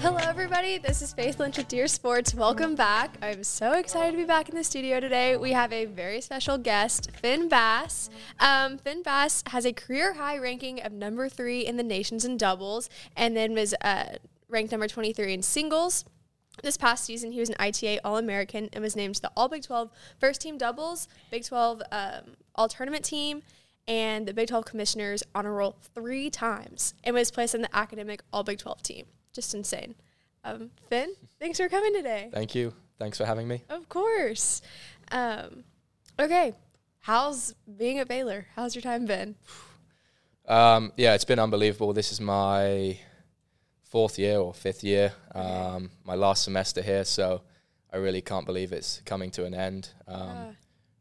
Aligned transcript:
Hello, 0.00 0.16
everybody. 0.22 0.78
This 0.78 1.02
is 1.02 1.12
Faith 1.12 1.38
Lynch 1.38 1.58
with 1.58 1.68
Dear 1.68 1.86
Sports. 1.86 2.34
Welcome 2.34 2.74
back. 2.74 3.18
I'm 3.20 3.44
so 3.44 3.72
excited 3.72 4.12
to 4.12 4.16
be 4.16 4.24
back 4.24 4.48
in 4.48 4.54
the 4.54 4.64
studio 4.64 5.00
today. 5.00 5.36
We 5.36 5.52
have 5.52 5.70
a 5.70 5.84
very 5.84 6.22
special 6.22 6.56
guest, 6.56 7.10
Finn 7.10 7.50
Bass. 7.50 8.08
Um, 8.40 8.78
Finn 8.78 9.02
Bass 9.02 9.44
has 9.48 9.66
a 9.66 9.74
career 9.74 10.14
high 10.14 10.38
ranking 10.38 10.80
of 10.80 10.92
number 10.92 11.28
three 11.28 11.66
in 11.66 11.76
the 11.76 11.82
nations 11.82 12.24
in 12.24 12.38
doubles, 12.38 12.88
and 13.14 13.36
then 13.36 13.52
was 13.52 13.74
uh, 13.82 14.16
ranked 14.48 14.72
number 14.72 14.88
23 14.88 15.34
in 15.34 15.42
singles. 15.42 16.06
This 16.62 16.78
past 16.78 17.04
season, 17.04 17.32
he 17.32 17.40
was 17.40 17.50
an 17.50 17.56
ITA 17.58 18.00
All 18.02 18.16
American 18.16 18.70
and 18.72 18.82
was 18.82 18.96
named 18.96 19.16
the 19.16 19.30
All 19.36 19.48
Big 19.48 19.62
12 19.62 19.90
First 20.18 20.40
Team 20.40 20.56
Doubles, 20.56 21.08
Big 21.30 21.44
12 21.44 21.82
um, 21.90 22.36
All 22.54 22.68
Tournament 22.68 23.04
Team, 23.04 23.42
and 23.88 24.26
the 24.26 24.34
Big 24.34 24.48
12 24.48 24.64
Commissioner's 24.64 25.22
Honor 25.34 25.52
Roll 25.54 25.76
three 25.94 26.30
times, 26.30 26.94
and 27.04 27.14
was 27.14 27.30
placed 27.30 27.54
on 27.54 27.62
the 27.62 27.76
Academic 27.76 28.22
All 28.32 28.42
Big 28.44 28.58
12 28.58 28.82
team. 28.82 29.06
Just 29.32 29.54
insane. 29.54 29.94
Um, 30.44 30.70
Finn, 30.88 31.14
thanks 31.40 31.58
for 31.58 31.68
coming 31.68 31.94
today. 31.94 32.28
Thank 32.32 32.54
you. 32.54 32.74
Thanks 32.98 33.18
for 33.18 33.24
having 33.24 33.48
me. 33.48 33.62
Of 33.68 33.88
course. 33.88 34.60
Um, 35.10 35.64
okay, 36.18 36.54
how's 37.00 37.54
being 37.76 37.98
at 37.98 38.08
Baylor? 38.08 38.46
How's 38.54 38.74
your 38.74 38.82
time 38.82 39.06
been? 39.06 39.34
Um, 40.46 40.92
yeah, 40.96 41.14
it's 41.14 41.24
been 41.24 41.38
unbelievable. 41.38 41.92
This 41.92 42.12
is 42.12 42.20
my 42.20 42.98
fourth 43.84 44.18
year 44.18 44.38
or 44.38 44.52
fifth 44.54 44.82
year, 44.82 45.12
um, 45.34 45.90
my 46.04 46.14
last 46.14 46.44
semester 46.44 46.82
here, 46.82 47.04
so 47.04 47.42
I 47.92 47.98
really 47.98 48.22
can't 48.22 48.46
believe 48.46 48.72
it's 48.72 49.02
coming 49.04 49.30
to 49.32 49.44
an 49.44 49.54
end. 49.54 49.90
Um, 50.08 50.20
Yeah. 50.28 50.52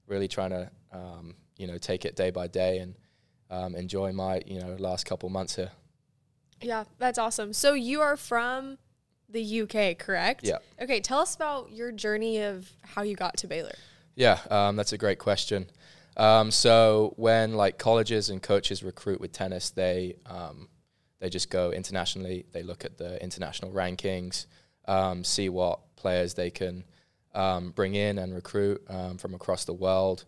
Really 0.07 0.27
trying 0.27 0.49
to, 0.49 0.69
um, 0.91 1.35
you 1.61 1.67
know, 1.67 1.77
take 1.77 2.03
it 2.03 2.15
day 2.15 2.31
by 2.31 2.47
day 2.47 2.79
and 2.79 2.95
um, 3.51 3.75
enjoy 3.75 4.11
my, 4.11 4.41
you 4.47 4.59
know, 4.59 4.75
last 4.79 5.05
couple 5.05 5.29
months 5.29 5.55
here. 5.55 5.71
Yeah, 6.61 6.85
that's 6.97 7.19
awesome. 7.19 7.53
So 7.53 7.73
you 7.73 8.01
are 8.01 8.17
from 8.17 8.79
the 9.29 9.61
UK, 9.61 9.97
correct? 9.97 10.41
Yeah. 10.43 10.57
Okay, 10.81 10.99
tell 10.99 11.19
us 11.19 11.35
about 11.35 11.71
your 11.71 11.91
journey 11.91 12.41
of 12.41 12.69
how 12.83 13.03
you 13.03 13.15
got 13.15 13.37
to 13.37 13.47
Baylor. 13.47 13.75
Yeah, 14.15 14.39
um, 14.49 14.75
that's 14.75 14.93
a 14.93 14.97
great 14.97 15.19
question. 15.19 15.69
Um, 16.17 16.51
so 16.51 17.13
when 17.15 17.53
like 17.53 17.77
colleges 17.77 18.29
and 18.29 18.41
coaches 18.41 18.83
recruit 18.83 19.21
with 19.21 19.31
tennis, 19.31 19.69
they 19.69 20.17
um, 20.25 20.67
they 21.19 21.29
just 21.29 21.49
go 21.49 21.71
internationally. 21.71 22.45
They 22.51 22.63
look 22.63 22.83
at 22.83 22.97
the 22.97 23.21
international 23.23 23.71
rankings, 23.71 24.47
um, 24.87 25.23
see 25.23 25.47
what 25.47 25.79
players 25.95 26.33
they 26.33 26.49
can 26.49 26.83
um, 27.33 27.71
bring 27.71 27.95
in 27.95 28.17
and 28.17 28.33
recruit 28.33 28.83
um, 28.89 29.17
from 29.17 29.33
across 29.33 29.63
the 29.63 29.73
world. 29.73 30.25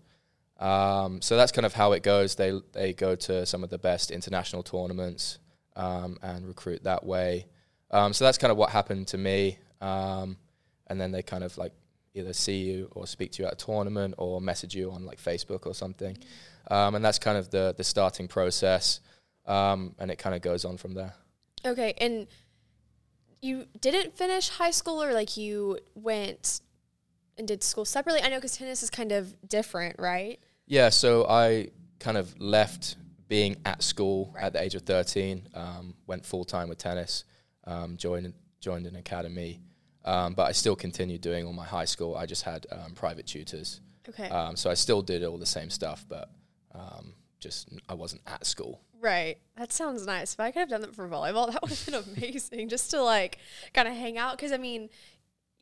Um, 0.60 1.22
so 1.22 1.36
that's 1.36 1.52
kind 1.52 1.66
of 1.66 1.74
how 1.74 1.92
it 1.94 2.04
goes. 2.04 2.36
They 2.36 2.60
they 2.72 2.94
go 2.94 3.16
to 3.16 3.46
some 3.46 3.64
of 3.64 3.70
the 3.70 3.78
best 3.78 4.12
international 4.12 4.64
tournaments 4.64 5.40
um, 5.76 6.18
and 6.22 6.48
recruit 6.48 6.84
that 6.84 7.06
way. 7.06 7.48
Um, 7.92 8.14
so 8.14 8.26
that's 8.26 8.38
kind 8.38 8.52
of 8.52 8.58
what 8.58 8.70
happened 8.70 9.08
to 9.10 9.18
me. 9.18 9.60
Um, 9.82 10.38
and 10.88 11.00
then 11.00 11.12
they 11.12 11.22
kind 11.22 11.44
of 11.44 11.58
like 11.58 11.74
either 12.14 12.34
see 12.34 12.60
you 12.60 12.90
or 12.92 13.08
speak 13.08 13.32
to 13.34 13.44
you 13.44 13.48
at 13.48 13.54
a 13.54 13.66
tournament 13.66 14.16
or 14.18 14.40
message 14.40 14.76
you 14.76 14.92
on 14.92 15.06
like 15.06 15.20
Facebook 15.22 15.66
or 15.66 15.74
something. 15.74 16.18
Um, 16.70 16.96
and 16.96 17.04
that's 17.04 17.20
kind 17.20 17.38
of 17.38 17.50
the 17.50 17.74
the 17.76 17.84
starting 17.84 18.28
process. 18.28 19.00
Um, 19.46 19.96
and 20.00 20.10
it 20.10 20.18
kind 20.18 20.36
of 20.36 20.42
goes 20.42 20.64
on 20.64 20.78
from 20.78 20.94
there. 20.94 21.14
Okay, 21.66 21.94
and 21.98 22.28
you 23.42 23.66
didn't 23.82 24.18
finish 24.18 24.50
high 24.50 24.72
school 24.72 25.04
or 25.04 25.14
like 25.14 25.36
you 25.36 25.80
went 25.96 26.62
and 27.38 27.48
did 27.48 27.64
school 27.64 27.86
separately? 27.86 28.22
I 28.22 28.30
know 28.30 28.38
because 28.38 28.58
tennis 28.58 28.84
is 28.84 28.90
kind 28.90 29.12
of 29.12 29.36
different, 29.48 29.98
right? 30.00 30.40
Yeah, 30.66 30.90
so 30.90 31.26
I 31.28 31.70
kind 32.00 32.18
of 32.18 32.40
left 32.40 32.96
being 33.28 33.58
at 33.66 33.82
school 33.82 34.36
at 34.40 34.54
the 34.54 34.62
age 34.62 34.76
of 34.76 34.84
13, 34.84 35.48
um, 35.56 35.96
went 36.08 36.26
full 36.26 36.44
time 36.46 36.70
with 36.70 36.78
tennis, 36.78 37.24
um, 37.66 37.98
joined 37.98 38.34
joined 38.60 38.86
an 38.88 38.96
academy, 38.96 39.60
um, 40.06 40.34
but 40.34 40.44
I 40.44 40.52
still 40.54 40.76
continued 40.76 41.20
doing 41.22 41.46
all 41.46 41.54
my 41.54 41.66
high 41.66 41.86
school. 41.86 42.16
I 42.16 42.26
just 42.26 42.44
had 42.44 42.66
um, 42.72 42.94
private 42.94 43.26
tutors, 43.28 43.82
Okay. 44.08 44.30
um, 44.30 44.56
so 44.56 44.70
I 44.70 44.74
still 44.74 45.02
did 45.02 45.24
all 45.24 45.38
the 45.38 45.46
same 45.46 45.70
stuff, 45.70 46.06
but 46.08 46.30
um, 46.74 47.14
just 47.40 47.70
I 47.90 47.94
wasn't 47.94 48.22
at 48.28 48.46
school. 48.46 48.82
Right. 49.02 49.38
That 49.58 49.74
sounds 49.74 50.06
nice. 50.06 50.34
If 50.34 50.40
I 50.40 50.52
could 50.52 50.60
have 50.62 50.70
done 50.70 50.80
that 50.82 50.96
for 50.96 51.10
volleyball, 51.10 51.48
that 51.52 51.62
would 51.62 51.72
have 51.72 51.86
been 51.86 52.16
amazing 52.24 52.70
just 52.70 52.90
to 52.92 53.02
like 53.04 53.38
kind 53.74 53.86
of 53.88 53.94
hang 53.94 54.18
out. 54.18 54.38
Cause 54.38 54.54
I 54.54 54.58
mean, 54.58 54.90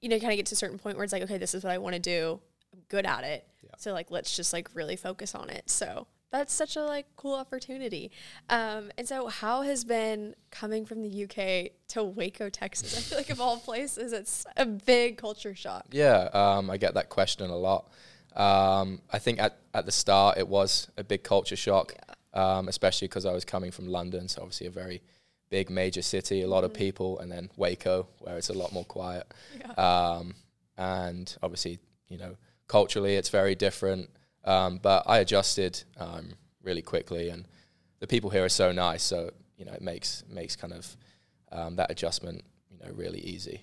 you 0.02 0.10
know, 0.10 0.20
kind 0.20 0.32
of 0.32 0.38
get 0.38 0.48
to 0.48 0.54
a 0.54 0.58
certain 0.58 0.80
point 0.80 0.98
where 0.98 1.04
it's 1.04 1.14
like, 1.14 1.24
okay, 1.24 1.38
this 1.38 1.54
is 1.54 1.64
what 1.64 1.72
I 1.72 1.78
want 1.78 1.94
to 1.94 2.02
do. 2.02 2.40
I'm 2.74 2.80
good 2.90 3.06
at 3.06 3.24
it. 3.24 3.48
Yeah. 3.64 3.72
So 3.78 3.94
like, 3.94 4.12
let's 4.12 4.36
just 4.36 4.54
like 4.54 4.70
really 4.74 4.96
focus 4.96 5.36
on 5.36 5.50
it. 5.50 5.70
So 5.70 6.08
that's 6.32 6.54
such 6.54 6.76
a 6.78 6.82
like 6.82 7.06
cool 7.18 7.36
opportunity. 7.36 8.12
Um, 8.50 8.92
and 8.98 9.08
so 9.08 9.28
how 9.28 9.62
has 9.62 9.84
been 9.84 10.36
coming 10.50 10.86
from 10.86 11.02
the 11.02 11.24
UK 11.26 11.74
to 11.90 12.04
Waco, 12.04 12.50
Texas? 12.50 12.98
I 12.98 13.02
feel 13.02 13.18
like 13.18 13.30
of 13.30 13.42
all 13.42 13.58
places, 13.58 14.14
it's 14.14 14.46
a 14.58 14.66
big 14.66 15.18
culture 15.18 15.54
shock. 15.54 15.86
Yeah, 15.92 16.30
um, 16.34 16.70
I 16.70 16.78
get 16.78 16.94
that 16.94 17.10
question 17.10 17.50
a 17.50 17.58
lot. 17.58 17.92
Um, 18.36 19.02
I 19.12 19.20
think 19.20 19.40
at, 19.42 19.58
at 19.74 19.86
the 19.86 19.92
start 19.92 20.38
it 20.38 20.48
was 20.48 20.90
a 20.98 21.04
big 21.04 21.24
culture 21.24 21.58
shock, 21.58 21.94
um, 22.34 22.70
especially 22.70 23.10
because 23.10 23.26
I 23.26 23.34
was 23.34 23.44
coming 23.44 23.72
from 23.72 23.88
London, 23.88 24.30
so 24.30 24.42
obviously 24.42 24.68
a 24.68 24.72
very 24.72 25.02
big 25.52 25.70
major 25.70 26.02
city, 26.02 26.42
a 26.42 26.48
lot 26.48 26.64
of 26.64 26.74
people, 26.74 27.20
and 27.20 27.32
then 27.32 27.52
Waco, 27.58 28.08
where 28.20 28.38
it's 28.38 28.50
a 28.50 28.54
lot 28.54 28.74
more 28.74 28.86
quiet. 28.86 29.32
Um, 29.78 30.34
and 30.78 31.38
obviously, 31.44 31.78
you 32.10 32.18
know, 32.18 32.38
culturally 32.68 33.16
it's 33.16 33.30
very 33.30 33.54
different. 33.54 34.10
Um, 34.44 34.80
but 34.82 35.04
I 35.06 35.20
adjusted 35.20 35.84
um, 35.98 36.34
really 36.64 36.82
quickly, 36.82 37.30
and 37.30 37.48
the 38.00 38.08
people 38.08 38.32
here 38.32 38.44
are 38.44 38.50
so 38.50 38.72
nice. 38.72 39.04
So 39.04 39.30
you 39.58 39.66
know, 39.66 39.74
it 39.74 39.82
makes 39.82 40.24
makes 40.28 40.56
kind 40.56 40.74
of 40.74 40.98
um, 41.52 41.76
that 41.76 41.92
adjustment, 41.92 42.44
you 42.72 42.80
know, 42.80 42.92
really 42.96 43.20
easy. 43.20 43.62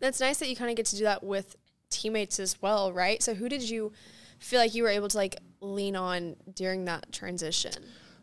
That's 0.00 0.20
nice 0.20 0.38
that 0.38 0.48
you 0.48 0.56
kind 0.56 0.70
of 0.70 0.76
get 0.76 0.86
to 0.86 0.96
do 0.96 1.04
that 1.04 1.22
with 1.22 1.56
teammates 1.90 2.38
as 2.40 2.60
well, 2.62 2.92
right? 2.92 3.22
So 3.22 3.34
who 3.34 3.48
did 3.48 3.68
you 3.68 3.92
feel 4.38 4.60
like 4.60 4.74
you 4.74 4.82
were 4.82 4.88
able 4.88 5.08
to 5.08 5.16
like 5.16 5.36
lean 5.60 5.96
on 5.96 6.36
during 6.54 6.84
that 6.86 7.12
transition? 7.12 7.72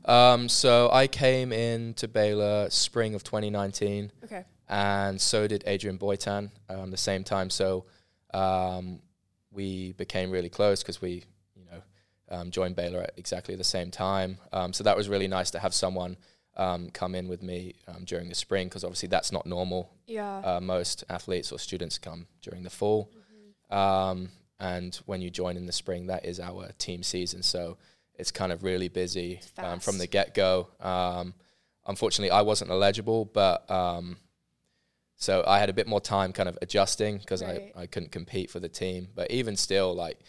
Um, 0.05 0.49
so 0.49 0.89
I 0.91 1.07
came 1.07 1.51
in 1.51 1.93
to 1.95 2.07
Baylor 2.07 2.69
spring 2.69 3.15
of 3.15 3.23
2019, 3.23 4.11
Okay. 4.25 4.43
and 4.67 5.19
so 5.21 5.47
did 5.47 5.63
Adrian 5.67 5.97
Boitan 5.97 6.51
um, 6.69 6.91
the 6.91 6.97
same 6.97 7.23
time. 7.23 7.49
So 7.49 7.85
um, 8.33 8.99
we 9.51 9.93
became 9.93 10.29
really 10.31 10.49
close 10.49 10.81
because 10.81 11.01
we, 11.01 11.23
you 11.55 11.65
know, 11.71 11.81
um, 12.29 12.51
joined 12.51 12.75
Baylor 12.75 13.01
at 13.01 13.13
exactly 13.17 13.55
the 13.55 13.63
same 13.63 13.91
time. 13.91 14.37
Um, 14.51 14.73
so 14.73 14.83
that 14.83 14.97
was 14.97 15.07
really 15.07 15.27
nice 15.27 15.51
to 15.51 15.59
have 15.59 15.73
someone 15.73 16.17
um, 16.57 16.89
come 16.89 17.15
in 17.15 17.27
with 17.27 17.41
me 17.41 17.75
um, 17.87 18.03
during 18.05 18.29
the 18.29 18.35
spring 18.35 18.67
because 18.67 18.83
obviously 18.83 19.09
that's 19.09 19.31
not 19.31 19.45
normal. 19.45 19.89
Yeah. 20.07 20.37
Uh, 20.43 20.59
most 20.59 21.03
athletes 21.09 21.51
or 21.51 21.59
students 21.59 21.97
come 21.97 22.27
during 22.41 22.63
the 22.63 22.69
fall. 22.69 23.09
Um, 23.69 24.29
and 24.59 24.95
when 25.05 25.21
you 25.21 25.29
join 25.29 25.57
in 25.57 25.65
the 25.65 25.71
spring, 25.71 26.07
that 26.07 26.25
is 26.25 26.39
our 26.39 26.71
team 26.77 27.03
season. 27.03 27.41
So 27.43 27.77
it's 28.15 28.31
kind 28.31 28.51
of 28.51 28.63
really 28.63 28.89
busy 28.89 29.41
um, 29.57 29.79
from 29.79 29.97
the 29.97 30.07
get 30.07 30.33
go. 30.33 30.69
Um, 30.79 31.33
unfortunately, 31.87 32.31
I 32.31 32.41
wasn't 32.41 32.71
eligible, 32.71 33.25
but 33.25 33.69
um, 33.71 34.17
so 35.15 35.43
I 35.47 35.59
had 35.59 35.69
a 35.69 35.73
bit 35.73 35.87
more 35.87 36.01
time 36.01 36.33
kind 36.33 36.49
of 36.49 36.57
adjusting 36.61 37.17
because 37.17 37.41
Right. 37.43 37.71
I, 37.75 37.81
I 37.81 37.85
couldn't 37.87 38.11
compete 38.11 38.49
for 38.51 38.59
the 38.59 38.69
team. 38.69 39.07
But 39.15 39.31
even 39.31 39.55
still, 39.55 39.93
like 39.93 40.19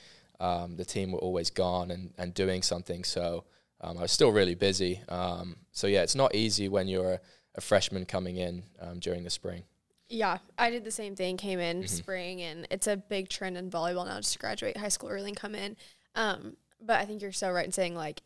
um, 0.41 0.77
the 0.77 0.85
team 0.85 1.13
were 1.13 1.19
always 1.19 1.51
gone 1.51 1.91
and, 1.91 2.13
and 2.19 2.33
doing 2.35 2.63
something. 2.63 3.05
So 3.05 3.45
um, 3.81 3.99
I 3.99 4.03
was 4.03 4.13
still 4.13 4.31
really 4.31 4.55
busy. 4.55 5.01
Um, 5.09 5.57
so 5.73 5.87
yeah, 5.87 6.03
it's 6.03 6.15
not 6.15 6.35
easy 6.35 6.69
when 6.69 6.89
you're 6.89 7.13
a, 7.15 7.21
a 7.57 7.61
freshman 7.61 8.05
coming 8.07 8.37
in 8.37 8.63
um, 8.81 8.99
during 8.99 9.25
the 9.25 9.31
spring. 9.31 9.65
Yeah, 10.09 10.39
I 10.59 10.71
did 10.71 10.85
the 10.85 10.91
same 10.91 11.17
thing. 11.17 11.37
Came 11.39 11.59
in 11.61 11.79
Mm-hmm. 11.79 11.87
spring, 11.87 12.43
and 12.43 12.67
it's 12.71 12.87
a 12.87 12.97
big 12.97 13.29
trend 13.31 13.57
in 13.57 13.71
volleyball 13.71 14.07
now. 14.07 14.17
Just 14.19 14.35
to 14.35 14.39
graduate 14.39 14.77
high 14.77 14.89
school 14.89 15.09
early 15.09 15.29
and 15.29 15.37
come 15.37 15.55
in. 15.55 15.77
Um, 16.15 16.57
but 16.81 17.01
I 17.01 17.05
think 17.05 17.23
you're 17.23 17.33
so 17.33 17.51
right 17.51 17.65
in 17.67 17.73
saying 17.73 17.95
like 17.95 18.23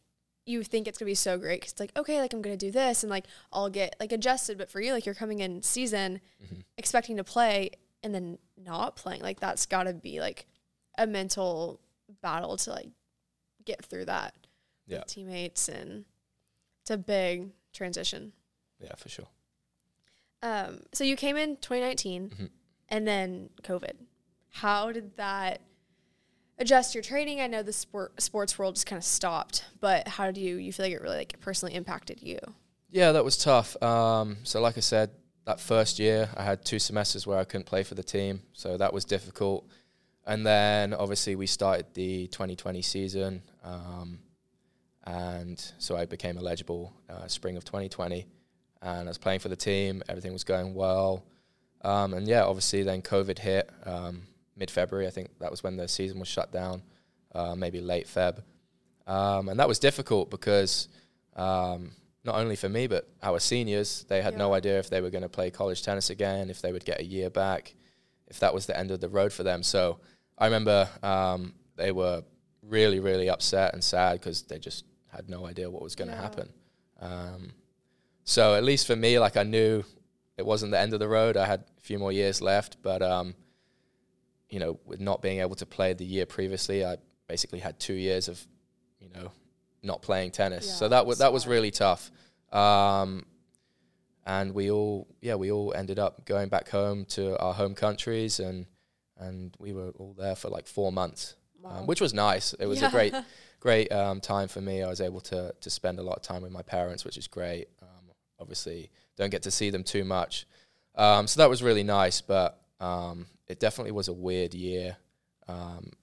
you 0.46 0.62
think 0.62 0.88
it's 0.88 0.96
gonna 0.98 1.08
be 1.10 1.14
so 1.14 1.36
great 1.38 1.60
because 1.60 1.72
it's 1.72 1.80
like 1.80 1.92
okay, 1.96 2.20
like 2.20 2.32
I'm 2.32 2.40
gonna 2.42 2.56
do 2.56 2.70
this 2.70 3.02
and 3.02 3.10
like 3.10 3.26
I'll 3.52 3.68
get 3.70 3.96
like 4.00 4.12
adjusted. 4.12 4.56
But 4.58 4.70
for 4.70 4.80
you, 4.80 4.92
like 4.92 5.04
you're 5.06 5.14
coming 5.14 5.40
in 5.40 5.62
season 5.62 6.20
Mm-hmm. 6.42 6.60
expecting 6.76 7.16
to 7.18 7.24
play 7.24 7.70
and 8.02 8.14
then 8.14 8.38
not 8.56 8.96
playing. 8.96 9.20
Like 9.22 9.40
that's 9.40 9.66
got 9.66 9.84
to 9.84 9.92
be 9.92 10.20
like 10.20 10.46
a 10.96 11.06
mental 11.06 11.80
battle 12.22 12.56
to 12.58 12.70
like 12.70 12.88
get 13.64 13.84
through 13.84 14.06
that 14.06 14.34
Yeah. 14.86 14.98
with 14.98 15.06
teammates 15.08 15.68
and 15.68 16.04
it's 16.82 16.90
a 16.90 16.96
big 16.96 17.50
transition. 17.72 18.32
Yeah, 18.80 18.94
for 18.96 19.08
sure. 19.08 19.26
Um, 20.42 20.80
so 20.92 21.04
you 21.04 21.16
came 21.16 21.36
in 21.36 21.56
2019 21.56 22.30
Mhm. 22.30 22.50
and 22.88 23.06
then 23.06 23.50
COVID. 23.62 23.96
How 24.50 24.92
did 24.92 25.16
that 25.16 25.60
adjust 26.58 26.94
your 26.94 27.02
training? 27.02 27.40
I 27.40 27.46
know 27.46 27.62
the 27.62 27.72
sport 27.72 28.20
sports 28.20 28.58
world 28.58 28.74
just 28.74 28.86
kind 28.86 28.98
of 28.98 29.04
stopped, 29.04 29.64
but 29.80 30.08
how 30.08 30.30
do 30.30 30.40
you 30.40 30.56
you 30.56 30.72
feel 30.72 30.86
like 30.86 30.94
it 30.94 31.00
really 31.00 31.16
like 31.16 31.40
personally 31.40 31.74
impacted 31.74 32.22
you? 32.22 32.38
Yeah, 32.90 33.12
that 33.12 33.24
was 33.24 33.36
tough. 33.36 33.80
Um, 33.82 34.38
so, 34.44 34.60
like 34.60 34.76
I 34.76 34.80
said, 34.80 35.10
that 35.44 35.60
first 35.60 35.98
year 35.98 36.28
I 36.36 36.42
had 36.42 36.64
two 36.64 36.78
semesters 36.78 37.26
where 37.26 37.38
I 37.38 37.44
couldn't 37.44 37.66
play 37.66 37.82
for 37.82 37.94
the 37.94 38.02
team, 38.02 38.42
so 38.52 38.76
that 38.76 38.92
was 38.92 39.04
difficult. 39.04 39.66
And 40.26 40.44
then 40.44 40.92
obviously 40.92 41.36
we 41.36 41.46
started 41.46 41.86
the 41.94 42.26
2020 42.28 42.82
season, 42.82 43.42
um, 43.64 44.18
and 45.04 45.58
so 45.78 45.96
I 45.96 46.04
became 46.04 46.36
eligible 46.36 46.92
uh, 47.08 47.26
spring 47.28 47.56
of 47.56 47.64
2020, 47.64 48.26
and 48.82 49.08
I 49.08 49.10
was 49.10 49.16
playing 49.16 49.40
for 49.40 49.48
the 49.48 49.56
team. 49.56 50.02
Everything 50.08 50.34
was 50.34 50.44
going 50.44 50.74
well, 50.74 51.24
um, 51.82 52.12
and 52.12 52.28
yeah, 52.28 52.44
obviously 52.44 52.82
then 52.82 53.00
COVID 53.00 53.38
hit 53.38 53.70
um, 53.86 54.22
mid 54.58 54.70
February. 54.70 55.06
I 55.06 55.10
think 55.10 55.30
that 55.40 55.50
was 55.50 55.62
when 55.62 55.76
the 55.76 55.88
season 55.88 56.18
was 56.18 56.28
shut 56.28 56.52
down, 56.52 56.82
uh, 57.34 57.54
maybe 57.54 57.80
late 57.80 58.06
Feb, 58.06 58.42
um, 59.06 59.48
and 59.48 59.58
that 59.60 59.68
was 59.68 59.78
difficult 59.78 60.30
because 60.30 60.88
um, 61.36 61.92
not 62.24 62.34
only 62.36 62.56
for 62.56 62.68
me 62.68 62.86
but 62.86 63.08
our 63.22 63.38
seniors, 63.38 64.04
they 64.08 64.20
had 64.20 64.34
yeah. 64.34 64.38
no 64.38 64.54
idea 64.54 64.78
if 64.78 64.90
they 64.90 65.00
were 65.00 65.10
going 65.10 65.22
to 65.22 65.28
play 65.28 65.50
college 65.50 65.82
tennis 65.82 66.10
again, 66.10 66.50
if 66.50 66.60
they 66.60 66.72
would 66.72 66.84
get 66.84 67.00
a 67.00 67.04
year 67.04 67.30
back, 67.30 67.74
if 68.26 68.40
that 68.40 68.52
was 68.52 68.66
the 68.66 68.78
end 68.78 68.90
of 68.90 69.00
the 69.00 69.08
road 69.08 69.32
for 69.32 69.42
them. 69.42 69.62
So 69.62 70.00
I 70.36 70.46
remember 70.46 70.88
um, 71.02 71.54
they 71.76 71.92
were 71.92 72.22
really, 72.62 73.00
really 73.00 73.30
upset 73.30 73.72
and 73.74 73.82
sad 73.82 74.14
because 74.14 74.42
they 74.42 74.58
just 74.58 74.84
had 75.08 75.28
no 75.28 75.46
idea 75.46 75.70
what 75.70 75.82
was 75.82 75.94
going 75.94 76.08
to 76.08 76.14
yeah. 76.14 76.22
happen. 76.22 76.48
Um, 77.00 77.52
so 78.24 78.54
at 78.54 78.64
least 78.64 78.86
for 78.86 78.96
me, 78.96 79.18
like 79.18 79.36
I 79.36 79.42
knew 79.42 79.84
it 80.36 80.44
wasn't 80.44 80.72
the 80.72 80.78
end 80.78 80.92
of 80.92 81.00
the 81.00 81.08
road. 81.08 81.36
I 81.36 81.46
had 81.46 81.64
a 81.78 81.80
few 81.80 81.98
more 81.98 82.12
years 82.12 82.42
left, 82.42 82.76
but 82.82 83.00
um, 83.02 83.34
you 84.50 84.58
know, 84.58 84.78
with 84.84 85.00
not 85.00 85.22
being 85.22 85.40
able 85.40 85.56
to 85.56 85.66
play 85.66 85.92
the 85.92 86.04
year 86.04 86.26
previously, 86.26 86.84
I 86.84 86.96
basically 87.28 87.58
had 87.58 87.78
two 87.78 87.94
years 87.94 88.28
of, 88.28 88.44
you 89.00 89.08
know, 89.14 89.30
not 89.82 90.02
playing 90.02 90.30
tennis. 90.30 90.66
Yeah, 90.66 90.72
so 90.74 90.88
that 90.88 91.06
was 91.06 91.18
that 91.18 91.32
was 91.32 91.46
really 91.46 91.70
tough. 91.70 92.10
Um, 92.52 93.26
and 94.26 94.52
we 94.52 94.70
all, 94.70 95.06
yeah, 95.22 95.36
we 95.36 95.50
all 95.50 95.72
ended 95.74 95.98
up 95.98 96.26
going 96.26 96.48
back 96.48 96.68
home 96.68 97.06
to 97.06 97.38
our 97.38 97.54
home 97.54 97.74
countries, 97.74 98.40
and 98.40 98.66
and 99.18 99.54
we 99.58 99.72
were 99.72 99.90
all 99.98 100.14
there 100.16 100.36
for 100.36 100.48
like 100.48 100.66
four 100.66 100.92
months, 100.92 101.34
um, 101.64 101.70
wow. 101.70 101.78
um, 101.80 101.86
which 101.86 102.00
was 102.00 102.14
nice. 102.14 102.54
It 102.54 102.66
was 102.66 102.80
yeah. 102.80 102.88
a 102.88 102.90
great, 102.90 103.14
great 103.60 103.90
um, 103.92 104.20
time 104.20 104.48
for 104.48 104.60
me. 104.60 104.82
I 104.82 104.88
was 104.88 105.00
able 105.00 105.20
to 105.22 105.54
to 105.58 105.70
spend 105.70 105.98
a 105.98 106.02
lot 106.02 106.16
of 106.16 106.22
time 106.22 106.42
with 106.42 106.52
my 106.52 106.62
parents, 106.62 107.04
which 107.04 107.16
is 107.16 107.26
great. 107.26 107.68
Um, 107.82 108.12
obviously, 108.38 108.90
don't 109.16 109.30
get 109.30 109.42
to 109.42 109.50
see 109.50 109.70
them 109.70 109.84
too 109.84 110.04
much, 110.04 110.46
um, 110.94 111.26
so 111.26 111.40
that 111.40 111.48
was 111.48 111.62
really 111.62 111.84
nice. 111.84 112.20
But 112.20 112.60
um, 112.80 113.26
it 113.48 113.60
definitely 113.60 113.92
was 113.92 114.08
a 114.08 114.12
weird 114.12 114.54
year, 114.54 114.96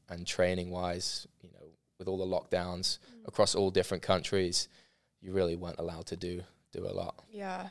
and 0.09 0.25
training 0.25 0.69
wise, 0.69 1.27
you 1.41 1.49
know, 1.51 1.67
with 1.99 2.07
all 2.07 2.17
the 2.17 2.25
lockdowns 2.25 2.99
mm. 2.99 3.27
across 3.27 3.55
all 3.55 3.71
different 3.71 4.03
countries, 4.03 4.67
you 5.21 5.31
really 5.31 5.55
weren't 5.55 5.79
allowed 5.79 6.05
to 6.07 6.15
do 6.15 6.41
do 6.71 6.85
a 6.85 6.91
lot. 6.91 7.23
Yeah, 7.31 7.69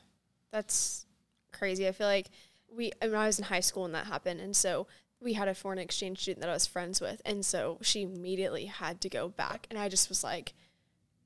that's 0.51 1.07
crazy. 1.53 1.87
I 1.87 1.93
feel 1.93 2.07
like 2.07 2.31
we 2.75 2.93
I, 3.03 3.07
mean, 3.07 3.17
I 3.17 3.27
was 3.27 3.39
in 3.39 3.45
high 3.45 3.61
school 3.61 3.83
when 3.83 3.93
that 3.93 4.07
happened, 4.07 4.41
and 4.41 4.57
so 4.57 4.87
we 5.21 5.35
had 5.35 5.49
a 5.49 5.55
foreign 5.55 5.79
exchange 5.79 6.21
student 6.21 6.41
that 6.41 6.51
I 6.51 6.55
was 6.55 6.67
friends 6.67 7.01
with, 7.01 7.21
and 7.25 7.45
so 7.45 7.79
she 7.83 8.03
immediately 8.03 8.67
had 8.67 9.01
to 9.03 9.09
go 9.09 9.29
back, 9.29 9.67
and 9.71 9.79
I 9.79 9.89
just 9.89 10.09
was 10.09 10.25
like, 10.25 10.55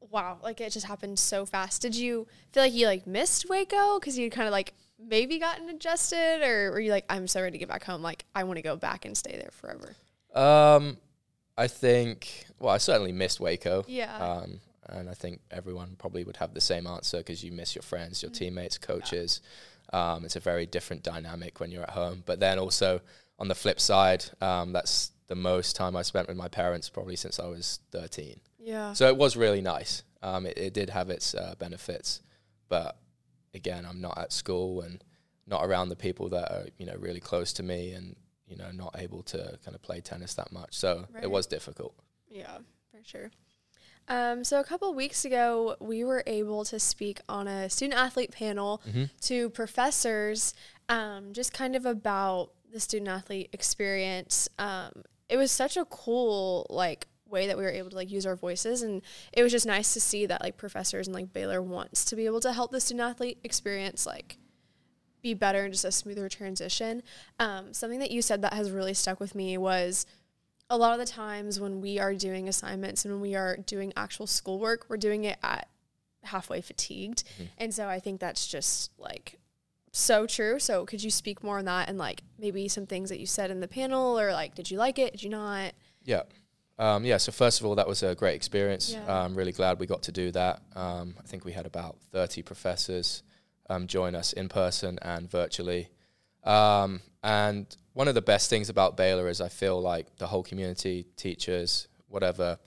"Wow!" 0.01 0.39
Like 0.43 0.61
it 0.61 0.73
just 0.73 0.87
happened 0.87 1.19
so 1.19 1.47
fast. 1.47 1.83
Did 1.83 1.95
you 1.95 2.27
feel 2.53 2.63
like 2.65 2.75
you 2.75 2.87
like 2.87 3.07
missed 3.07 3.49
Waco 3.49 3.99
because 3.99 4.19
you 4.19 4.31
kind 4.31 4.49
of 4.49 4.53
like 4.53 4.75
maybe 4.99 5.39
gotten 5.39 5.69
adjusted, 5.69 6.43
or 6.43 6.71
were 6.73 6.81
you 6.81 6.91
like, 6.91 7.05
"I'm 7.09 7.27
so 7.27 7.41
ready 7.41 7.53
to 7.53 7.59
get 7.59 7.69
back 7.69 7.85
home. 7.85 8.03
Like 8.03 8.25
I 8.35 8.45
want 8.45 8.57
to 8.57 8.63
go 8.63 8.77
back 8.77 9.05
and 9.05 9.17
stay 9.17 9.33
there 9.33 9.51
forever." 9.53 9.95
Um, 10.35 10.99
I 11.57 11.69
think. 11.69 12.47
Well, 12.59 12.75
I 12.75 12.79
certainly 12.79 13.13
missed 13.13 13.41
Waco. 13.41 13.85
Yeah. 13.87 14.17
Um, 14.17 14.61
and 14.89 15.09
I 15.09 15.15
think 15.15 15.41
everyone 15.51 15.97
probably 15.99 16.25
would 16.25 16.37
have 16.39 16.55
the 16.55 16.61
same 16.61 16.87
answer 16.87 17.19
because 17.19 17.45
you 17.45 17.53
miss 17.53 17.75
your 17.75 17.83
friends, 17.83 18.23
your 18.23 18.31
mm-hmm. 18.31 18.45
teammates, 18.45 18.79
coaches. 18.79 19.41
Yeah. 19.93 20.15
Um, 20.15 20.25
it's 20.25 20.37
a 20.37 20.41
very 20.41 20.67
different 20.67 21.03
dynamic 21.03 21.61
when 21.61 21.71
you're 21.71 21.83
at 21.83 21.91
home. 21.91 22.23
But 22.27 22.41
then 22.41 22.59
also 22.59 23.01
on 23.39 23.49
the 23.49 23.55
flip 23.55 23.81
side, 23.81 24.25
um, 24.41 24.73
that's 24.73 25.13
the 25.29 25.35
most 25.35 25.77
time 25.77 25.95
I 25.95 26.03
spent 26.03 26.29
with 26.29 26.37
my 26.37 26.49
parents 26.49 26.89
probably 26.89 27.17
since 27.17 27.39
I 27.39 27.47
was 27.47 27.81
13. 27.93 28.41
Yeah. 28.59 28.93
So 28.93 29.07
it 29.09 29.17
was 29.17 29.37
really 29.37 29.61
nice. 29.61 30.03
Um, 30.23 30.47
it, 30.47 30.59
it, 30.59 30.75
did 30.75 30.91
have 30.91 31.11
its 31.11 31.35
uh, 31.35 31.55
benefits, 31.59 32.21
but 32.69 32.99
again, 33.59 33.85
I'm 33.85 34.01
not 34.01 34.17
at 34.17 34.33
school 34.33 34.81
and 34.81 35.05
not 35.47 35.65
around 35.65 35.91
the 35.91 35.97
people 35.97 36.31
that 36.31 36.51
are 36.51 36.67
you 36.79 36.87
know 36.87 36.95
really 36.99 37.21
close 37.21 37.53
to 37.55 37.63
me, 37.63 37.93
and 37.93 38.17
you 38.47 38.57
know 38.57 38.71
not 38.73 38.97
able 38.99 39.23
to 39.25 39.59
kind 39.65 39.75
of 39.75 39.83
play 39.83 40.01
tennis 40.01 40.35
that 40.35 40.51
much. 40.51 40.75
So 40.75 41.05
right. 41.13 41.25
it 41.25 41.31
was 41.31 41.47
difficult. 41.47 41.95
Yeah, 42.31 42.59
for 42.91 43.05
sure. 43.05 43.31
Um, 44.09 44.43
so 44.43 44.59
a 44.59 44.65
couple 44.65 44.93
weeks 44.95 45.27
ago, 45.27 45.77
we 45.81 46.03
were 46.03 46.23
able 46.27 46.65
to 46.65 46.81
speak 46.81 47.21
on 47.29 47.47
a 47.47 47.69
student 47.69 48.01
athlete 48.01 48.33
panel 48.33 48.81
mm-hmm. 48.89 49.05
to 49.23 49.51
professors, 49.51 50.55
um, 50.89 51.35
just 51.35 51.53
kind 51.53 51.77
of 51.77 51.85
about 51.85 52.53
the 52.73 52.81
student 52.81 53.11
athlete 53.11 53.51
experience. 53.53 54.49
Um, 54.59 55.03
it 55.29 55.37
was 55.37 55.53
such 55.53 55.77
a 55.77 55.85
cool 55.85 56.67
like 56.71 57.07
way 57.29 57.47
that 57.47 57.57
we 57.57 57.63
were 57.63 57.71
able 57.71 57.91
to 57.91 57.97
like 57.97 58.11
use 58.11 58.27
our 58.27 58.37
voices 58.37 58.83
and 58.83 59.03
it 59.33 59.43
was 59.43 59.53
just 59.53 59.67
nice 59.67 59.93
to 59.93 60.01
see 60.01 60.27
that 60.27 60.41
like 60.41 60.57
professors 60.57 61.07
and 61.07 61.15
like 61.15 61.33
Baylor 61.33 61.61
wants 61.61 62.05
to 62.07 62.17
be 62.17 62.27
able 62.27 62.41
to 62.41 62.53
help 62.53 62.71
the 62.71 62.81
student 62.81 63.09
athlete 63.09 63.39
experience 63.45 64.07
like 64.07 64.39
be 65.23 65.35
better 65.35 65.65
and 65.65 65.73
just 65.73 65.85
a 65.85 65.93
smoother 65.93 66.29
transition. 66.29 67.03
Um, 67.39 67.73
something 67.73 67.99
that 67.99 68.11
you 68.11 68.23
said 68.23 68.43
that 68.43 68.55
has 68.55 68.71
really 68.71 68.95
stuck 68.95 69.21
with 69.21 69.35
me 69.35 69.59
was 69.59 70.07
a 70.71 70.77
lot 70.77 70.93
of 70.93 70.99
the 70.99 71.11
times 71.11 71.59
when 71.59 71.81
we 71.81 71.99
are 71.99 72.15
doing 72.15 72.49
assignments 72.49 73.05
and 73.05 73.15
when 73.15 73.21
we 73.21 73.35
are 73.35 73.57
doing 73.57 73.93
actual 73.97 74.27
schoolwork, 74.27 74.87
we're 74.89 74.97
doing 74.97 75.25
it 75.25 75.39
at 75.43 75.69
halfway 76.25 76.61
fatigued. 76.61 77.25
Mm-hmm. 77.25 77.45
And 77.59 77.75
so 77.75 77.89
I 77.89 78.01
think 78.01 78.21
that's 78.21 78.47
just 78.47 78.91
like 78.99 79.39
so 79.93 80.27
true. 80.27 80.59
So 80.59 80.85
could 80.85 81.03
you 81.03 81.11
speak 81.11 81.43
more 81.43 81.59
on 81.59 81.65
that 81.65 81.89
and 81.89 81.99
like 81.99 82.23
maybe 82.39 82.69
some 82.69 82.87
things 82.87 83.09
that 83.09 83.19
you 83.19 83.27
said 83.27 83.51
in 83.51 83.61
the 83.61 83.69
panel 83.69 84.19
or 84.19 84.33
like 84.33 84.55
did 84.55 84.71
you 84.71 84.79
like 84.79 84.99
it? 84.99 85.13
Did 85.13 85.23
you 85.23 85.31
not? 85.31 85.73
Yeah. 86.05 86.23
Um, 86.79 87.05
yeah, 87.05 87.17
so 87.17 87.33
first 87.33 87.61
of 87.61 87.67
all, 87.67 87.75
that 87.75 87.89
was 87.89 88.03
a 88.03 88.15
great 88.15 88.37
experience. 88.37 88.93
Yeah. 88.93 89.25
I'm 89.25 89.35
really 89.35 89.53
glad 89.53 89.81
we 89.81 89.87
got 89.87 90.03
to 90.05 90.13
do 90.13 90.31
that. 90.33 90.63
Um, 90.77 91.15
I 91.19 91.27
think 91.27 91.45
we 91.45 91.53
had 91.53 91.67
about 91.67 91.99
30 92.13 92.43
professors 92.43 93.23
um, 93.69 93.87
join 93.87 94.15
us 94.15 94.33
in 94.33 94.49
person 94.49 94.99
and 95.03 95.31
virtually. 95.31 95.89
Um, 96.45 97.01
and 97.23 97.67
one 97.95 98.07
of 98.07 98.15
the 98.15 98.23
best 98.23 98.49
things 98.49 98.69
about 98.69 98.97
Baylor 98.97 99.29
is 99.29 99.41
I 99.41 99.49
feel 99.49 99.81
like 99.81 100.17
the 100.19 100.29
whole 100.29 100.43
community, 100.43 101.07
teachers, 101.17 101.89
whatever 102.07 102.59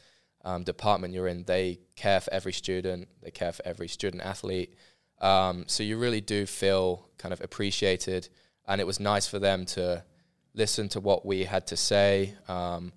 um, 0.44 0.64
department 0.64 1.14
you're 1.14 1.28
in, 1.28 1.44
they 1.44 1.80
care 1.96 2.20
for 2.20 2.34
every 2.34 2.54
student, 2.54 3.08
they 3.24 3.32
care 3.32 3.54
for 3.54 3.66
every 3.66 3.88
student 3.88 4.24
athlete. 4.24 4.76
Um, 5.22 5.66
so 5.68 5.84
you 5.84 5.98
really 5.98 6.22
do 6.22 6.46
feel 6.46 7.08
kind 7.18 7.32
of 7.32 7.42
appreciated, 7.42 8.28
and 8.68 8.82
it 8.82 8.88
was 8.88 9.00
nice 9.00 9.28
for 9.28 9.40
them 9.40 9.66
to 9.68 10.04
listen 10.54 10.90
to 10.90 11.00
what 11.00 11.26
we 11.26 11.46
had 11.46 11.68
to 11.68 11.78
say 11.78 12.36
um, 12.48 12.92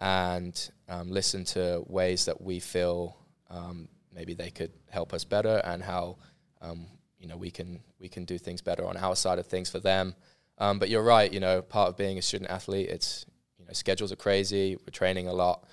and 0.00 0.70
um, 0.88 1.10
listen 1.10 1.44
to 1.44 1.84
ways 1.86 2.24
that 2.24 2.40
we 2.40 2.58
feel 2.58 3.16
um, 3.50 3.88
maybe 4.14 4.34
they 4.34 4.50
could 4.50 4.72
help 4.88 5.12
us 5.12 5.24
better 5.24 5.60
and 5.64 5.82
how 5.82 6.16
um, 6.62 6.86
you 7.18 7.28
know 7.28 7.36
we 7.36 7.50
can 7.50 7.80
we 8.00 8.08
can 8.08 8.24
do 8.24 8.38
things 8.38 8.60
better 8.62 8.84
on 8.84 8.96
our 8.96 9.14
side 9.14 9.38
of 9.38 9.46
things 9.46 9.70
for 9.70 9.78
them. 9.78 10.14
Um, 10.58 10.78
but 10.78 10.88
you're 10.90 11.02
right. 11.02 11.32
You 11.32 11.40
know, 11.40 11.62
part 11.62 11.88
of 11.88 11.96
being 11.96 12.18
a 12.18 12.22
student 12.22 12.50
athlete, 12.50 12.88
it's 12.88 13.26
you 13.58 13.64
know 13.66 13.72
schedules 13.72 14.12
are 14.12 14.16
crazy. 14.16 14.76
We're 14.76 14.90
training 14.90 15.28
a 15.28 15.32
lot. 15.32 15.64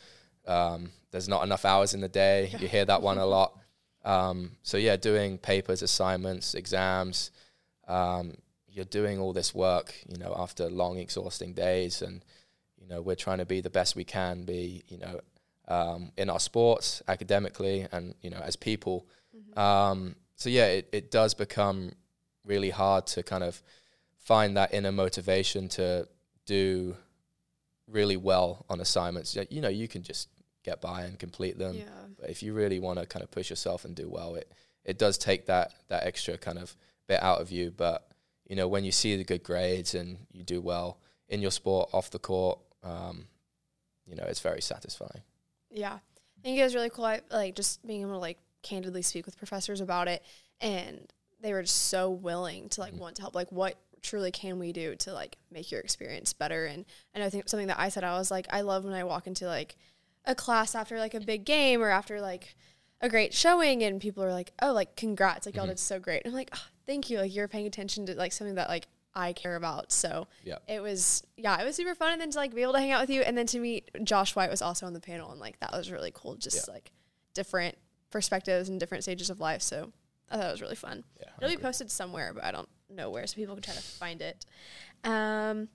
Um, 0.46 0.92
there's 1.12 1.28
not 1.30 1.44
enough 1.44 1.66
hours 1.66 1.94
in 1.94 2.02
the 2.02 2.10
day. 2.10 2.54
You 2.60 2.68
hear 2.68 2.86
that 2.86 3.02
one 3.02 3.18
a 3.18 3.26
lot. 3.38 3.58
Um, 4.04 4.52
so 4.64 4.78
yeah, 4.78 4.96
doing 4.96 5.38
papers, 5.38 5.82
assignments, 5.82 6.54
exams. 6.54 7.32
Um, 7.88 8.36
you're 8.70 8.86
doing 8.86 9.20
all 9.20 9.34
this 9.34 9.56
work, 9.56 9.94
you 10.08 10.18
know, 10.18 10.36
after 10.38 10.70
long, 10.70 10.98
exhausting 11.00 11.54
days, 11.54 12.02
and 12.02 12.24
you 12.88 12.96
know 12.96 13.02
we're 13.02 13.16
trying 13.16 13.40
to 13.40 13.46
be 13.46 13.60
the 13.62 13.70
best 13.70 13.96
we 13.96 14.04
can 14.04 14.46
be, 14.46 14.84
you 14.88 14.98
know, 14.98 15.20
um, 15.68 16.12
in 16.16 16.30
our 16.30 16.40
sports, 16.40 17.02
academically, 17.08 17.86
and 17.92 18.16
you 18.22 18.30
know 18.30 18.40
as 18.40 18.56
people. 18.56 19.06
Mm-hmm. 19.36 19.60
Um, 19.60 20.16
so 20.36 20.50
yeah, 20.50 20.68
it, 20.68 20.90
it 20.94 21.12
does 21.12 21.34
become 21.34 21.92
really 22.46 22.70
hard 22.70 23.06
to 23.08 23.24
kind 23.24 23.44
of 23.44 23.62
find 24.18 24.56
that 24.56 24.74
inner 24.74 24.92
motivation 24.92 25.68
to 25.70 26.08
do 26.46 26.96
really 27.88 28.18
well 28.18 28.66
on 28.70 28.80
assignments. 28.80 29.38
You 29.50 29.62
know, 29.62 29.70
you 29.70 29.88
can 29.88 30.04
just 30.04 30.30
get 30.64 30.80
by 30.80 31.02
and 31.02 31.20
complete 31.20 31.58
them. 31.58 31.76
Yeah. 31.76 31.84
But 32.20 32.30
if 32.30 32.42
you 32.42 32.54
really 32.54 32.80
want 32.80 33.00
to 33.00 33.06
kind 33.06 33.24
of 33.24 33.32
push 33.32 33.50
yourself 33.50 33.84
and 33.84 33.96
do 33.96 34.10
well, 34.10 34.36
it 34.36 34.52
it 34.86 34.98
does 34.98 35.18
take 35.18 35.48
that 35.48 35.74
that 35.90 36.06
extra 36.06 36.38
kind 36.38 36.58
of 36.58 36.78
bit 37.08 37.22
out 37.22 37.42
of 37.42 37.52
you. 37.52 37.72
But 37.72 38.08
you 38.48 38.56
know, 38.56 38.70
when 38.70 38.86
you 38.86 38.94
see 38.94 39.18
the 39.18 39.26
good 39.26 39.44
grades 39.44 39.94
and 39.94 40.20
you 40.32 40.44
do 40.44 40.62
well 40.62 41.00
in 41.28 41.42
your 41.42 41.52
sport 41.52 41.90
off 41.92 42.10
the 42.12 42.20
court, 42.20 42.60
um, 42.84 43.28
you 44.06 44.16
know, 44.16 44.24
it's 44.24 44.40
very 44.40 44.62
satisfying. 44.62 45.22
Yeah, 45.70 45.94
I 45.94 46.42
think 46.44 46.60
it 46.60 46.64
was 46.64 46.76
really 46.76 46.90
cool. 46.90 47.06
I, 47.06 47.22
like 47.32 47.56
just 47.56 47.86
being 47.86 48.02
able 48.02 48.14
to 48.14 48.18
like 48.18 48.40
candidly 48.64 49.02
speak 49.02 49.26
with 49.26 49.38
professors 49.38 49.82
about 49.82 50.08
it, 50.08 50.24
and 50.62 51.12
they 51.42 51.54
were 51.54 51.62
just 51.62 51.88
so 51.88 52.10
willing 52.10 52.70
to 52.70 52.82
like 52.82 52.94
mm-hmm. 52.94 53.02
want 53.02 53.16
to 53.18 53.22
help. 53.22 53.36
Like, 53.36 53.52
what 53.52 53.76
truly 54.02 54.32
can 54.32 54.60
we 54.60 54.72
do 54.72 54.96
to 54.96 55.14
like 55.14 55.38
make 55.52 55.72
your 55.72 55.82
experience 55.82 56.34
better? 56.34 56.66
And 56.66 56.86
and 57.14 57.24
I 57.24 57.30
think 57.30 57.50
something 57.50 57.68
that 57.68 57.80
I 57.80 57.90
said 57.90 58.04
I 58.04 58.18
was 58.18 58.32
like 58.32 58.48
I 58.50 58.62
love 58.62 58.86
when 58.86 58.94
I 58.94 59.04
walk 59.04 59.28
into 59.28 59.46
like 59.46 59.76
a 60.26 60.36
class 60.36 60.76
after 60.76 61.00
like 61.00 61.14
a 61.14 61.20
big 61.20 61.46
game 61.46 61.82
or 61.82 61.90
after 61.90 62.22
like 62.22 62.56
a 63.02 63.10
great 63.10 63.34
showing 63.34 63.84
and 63.84 64.02
people 64.02 64.24
are 64.24 64.32
like, 64.32 64.54
"Oh, 64.62 64.74
like 64.74 64.96
congrats. 64.96 65.46
Like 65.46 65.54
mm-hmm. 65.54 65.60
y'all 65.60 65.68
did 65.68 65.80
so 65.80 66.00
great." 66.00 66.24
And 66.24 66.32
I'm 66.32 66.38
like, 66.38 66.50
oh, 66.54 66.66
"Thank 66.86 67.10
you. 67.10 67.20
Like 67.20 67.36
you're 67.36 67.48
paying 67.48 67.68
attention 67.68 68.06
to 68.08 68.16
like 68.16 68.32
something 68.32 68.56
that 68.56 68.70
like 68.70 68.88
I 69.18 69.34
care 69.34 69.56
about." 69.56 69.92
So, 69.92 70.28
yeah. 70.44 70.60
It 70.68 70.82
was 70.82 71.24
yeah, 71.36 71.60
it 71.62 71.66
was 71.66 71.76
super 71.76 71.96
fun 71.96 72.14
and 72.14 72.22
then 72.22 72.32
to 72.32 72.38
like 72.38 72.54
be 72.54 72.62
able 72.62 72.74
to 72.74 72.80
hang 72.80 72.92
out 72.92 73.02
with 73.02 73.10
you 73.10 73.22
and 73.22 73.38
then 73.38 73.48
to 73.48 73.60
meet 73.60 73.90
Josh 74.04 74.36
White 74.36 74.50
was 74.50 74.62
also 74.62 74.86
on 74.86 74.94
the 74.94 75.00
panel 75.00 75.32
and 75.32 75.40
like 75.40 75.60
that 75.60 75.72
was 75.72 75.92
really 75.92 76.12
cool 76.14 76.36
just 76.36 76.68
yeah. 76.68 76.74
like 76.74 76.92
different 77.34 77.78
perspectives 78.12 78.70
and 78.70 78.80
different 78.80 79.04
stages 79.04 79.30
of 79.30 79.40
life. 79.40 79.62
So 79.62 79.92
I 80.30 80.38
thought 80.38 80.48
it 80.50 80.52
was 80.52 80.62
really 80.62 80.76
fun. 80.76 81.04
Yeah, 81.20 81.28
It'll 81.42 81.56
be 81.56 81.62
posted 81.62 81.92
somewhere, 81.92 82.34
but 82.34 82.44
I 82.44 82.52
don't 82.52 82.70
know 82.90 83.10
where, 83.10 83.26
so 83.28 83.36
people 83.36 83.56
can 83.56 83.64
try 83.64 83.74
to 83.74 83.82
find 83.82 84.22
it. 84.22 84.46
Um, 85.04 85.70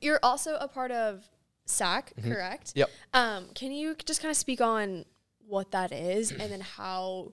you're 0.00 0.20
also 0.22 0.56
a 0.56 0.68
part 0.68 0.90
of 0.90 1.24
SAC, 1.64 2.14
Mhm. 2.16 2.32
correct? 2.32 2.72
Yep. 2.74 2.90
Um, 3.14 3.48
can 3.54 3.72
you 3.72 3.94
just 4.04 4.20
kind 4.20 4.30
of 4.30 4.36
speak 4.36 4.60
on 4.60 5.04
what 5.46 5.70
that 5.70 5.92
is 5.92 6.32
and 6.32 6.50
then 6.52 6.60
how 6.60 7.30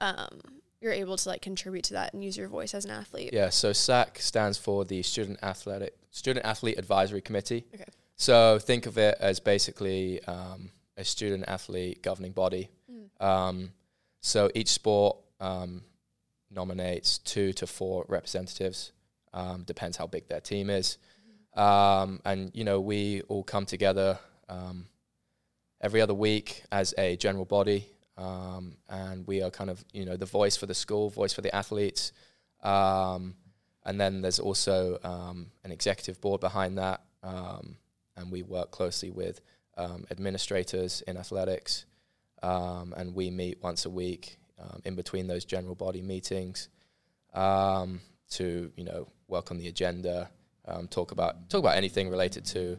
um, 0.00 0.57
you're 0.80 0.92
able 0.92 1.16
to 1.16 1.28
like 1.28 1.42
contribute 1.42 1.84
to 1.84 1.94
that 1.94 2.14
and 2.14 2.22
use 2.22 2.36
your 2.36 2.48
voice 2.48 2.74
as 2.74 2.84
an 2.84 2.90
athlete? 2.90 3.30
Yeah, 3.32 3.50
so 3.50 3.72
SAC 3.72 4.18
stands 4.20 4.58
for 4.58 4.84
the 4.84 5.02
Student 5.02 5.38
Athletic 5.42 5.96
Student 6.10 6.46
Athlete 6.46 6.78
Advisory 6.78 7.20
Committee. 7.20 7.64
Okay. 7.74 7.84
So 8.16 8.58
think 8.58 8.86
of 8.86 8.98
it 8.98 9.16
as 9.20 9.38
basically 9.38 10.22
um, 10.24 10.70
a 10.96 11.04
student 11.04 11.44
athlete 11.46 12.02
governing 12.02 12.32
body. 12.32 12.68
Mm. 12.90 13.24
Um, 13.24 13.72
so 14.20 14.50
each 14.54 14.68
sport 14.68 15.16
um, 15.40 15.82
nominates 16.50 17.18
two 17.18 17.52
to 17.54 17.66
four 17.66 18.04
representatives. 18.08 18.92
Um, 19.32 19.62
depends 19.64 19.96
how 19.96 20.06
big 20.06 20.26
their 20.26 20.40
team 20.40 20.70
is, 20.70 20.96
um, 21.54 22.20
and 22.24 22.50
you 22.54 22.64
know 22.64 22.80
we 22.80 23.20
all 23.28 23.44
come 23.44 23.66
together 23.66 24.18
um, 24.48 24.86
every 25.82 26.00
other 26.00 26.14
week 26.14 26.64
as 26.72 26.94
a 26.96 27.16
general 27.16 27.44
body, 27.44 27.86
um, 28.18 28.76
and 28.88 29.26
we 29.26 29.42
are 29.42 29.50
kind 29.50 29.70
of 29.70 29.84
you 29.92 30.04
know 30.04 30.16
the 30.16 30.26
voice 30.26 30.56
for 30.56 30.66
the 30.66 30.74
school, 30.74 31.08
voice 31.08 31.32
for 31.32 31.40
the 31.40 31.54
athletes, 31.54 32.12
um, 32.62 33.34
and 33.86 34.00
then 34.00 34.20
there's 34.20 34.40
also 34.40 34.98
um, 35.04 35.46
an 35.64 35.70
executive 35.70 36.20
board 36.20 36.40
behind 36.40 36.76
that, 36.78 37.00
um, 37.22 37.76
and 38.16 38.30
we 38.30 38.42
work 38.42 38.72
closely 38.72 39.10
with 39.10 39.40
um, 39.76 40.04
administrators 40.10 41.02
in 41.06 41.16
athletics, 41.16 41.86
and 42.42 43.14
we 43.14 43.30
meet 43.30 43.62
once 43.62 43.86
a 43.86 43.90
week 43.90 44.38
in 44.84 44.96
between 44.96 45.28
those 45.28 45.44
general 45.44 45.76
body 45.76 46.02
meetings 46.02 46.68
to 47.34 48.72
you 48.76 48.84
know 48.84 49.06
work 49.28 49.52
on 49.52 49.58
the 49.58 49.68
agenda, 49.68 50.28
talk 50.90 51.12
about 51.12 51.48
talk 51.48 51.60
about 51.60 51.76
anything 51.76 52.10
related 52.10 52.44
to 52.44 52.76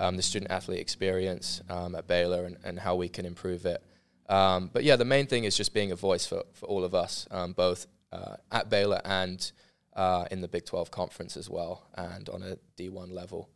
um, 0.00 0.16
the 0.16 0.22
student 0.22 0.50
athlete 0.50 0.80
experience 0.80 1.60
um, 1.68 1.94
at 1.94 2.08
Baylor 2.08 2.44
and, 2.44 2.56
and 2.64 2.78
how 2.78 2.96
we 2.96 3.08
can 3.08 3.24
improve 3.24 3.66
it. 3.66 3.84
Um, 4.30 4.70
but 4.72 4.84
yeah, 4.84 4.94
the 4.96 5.04
main 5.04 5.26
thing 5.26 5.44
is 5.44 5.56
just 5.56 5.74
being 5.74 5.90
a 5.90 5.96
voice 5.96 6.24
for, 6.24 6.44
for 6.54 6.66
all 6.66 6.84
of 6.84 6.94
us, 6.94 7.26
um, 7.32 7.52
both 7.52 7.86
uh, 8.12 8.36
at 8.52 8.70
Baylor 8.70 9.00
and 9.04 9.50
uh, 9.94 10.24
in 10.30 10.40
the 10.40 10.48
Big 10.48 10.64
12 10.64 10.90
conference 10.92 11.36
as 11.36 11.50
well, 11.50 11.88
and 11.94 12.28
on 12.28 12.42
a 12.42 12.56
D1 12.78 13.12
level. 13.12 13.50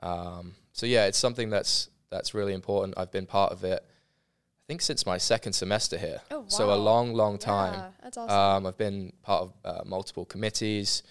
Um, 0.00 0.54
so 0.72 0.84
yeah, 0.84 1.06
it's 1.06 1.18
something 1.18 1.48
that's 1.48 1.88
that's 2.10 2.34
really 2.34 2.52
important. 2.52 2.94
I've 2.98 3.10
been 3.10 3.26
part 3.26 3.52
of 3.52 3.64
it, 3.64 3.82
I 3.82 4.64
think, 4.66 4.82
since 4.82 5.04
my 5.06 5.18
second 5.18 5.54
semester 5.54 5.98
here. 5.98 6.20
Oh, 6.30 6.40
wow. 6.40 6.48
So 6.48 6.72
a 6.72 6.76
long, 6.76 7.14
long 7.14 7.38
time. 7.38 7.74
Yeah, 7.74 7.88
that's 8.02 8.16
awesome. 8.18 8.36
Um, 8.36 8.66
I've 8.66 8.78
been 8.78 9.12
part 9.22 9.42
of 9.42 9.52
uh, 9.64 9.82
multiple 9.84 10.26
committees, 10.26 11.02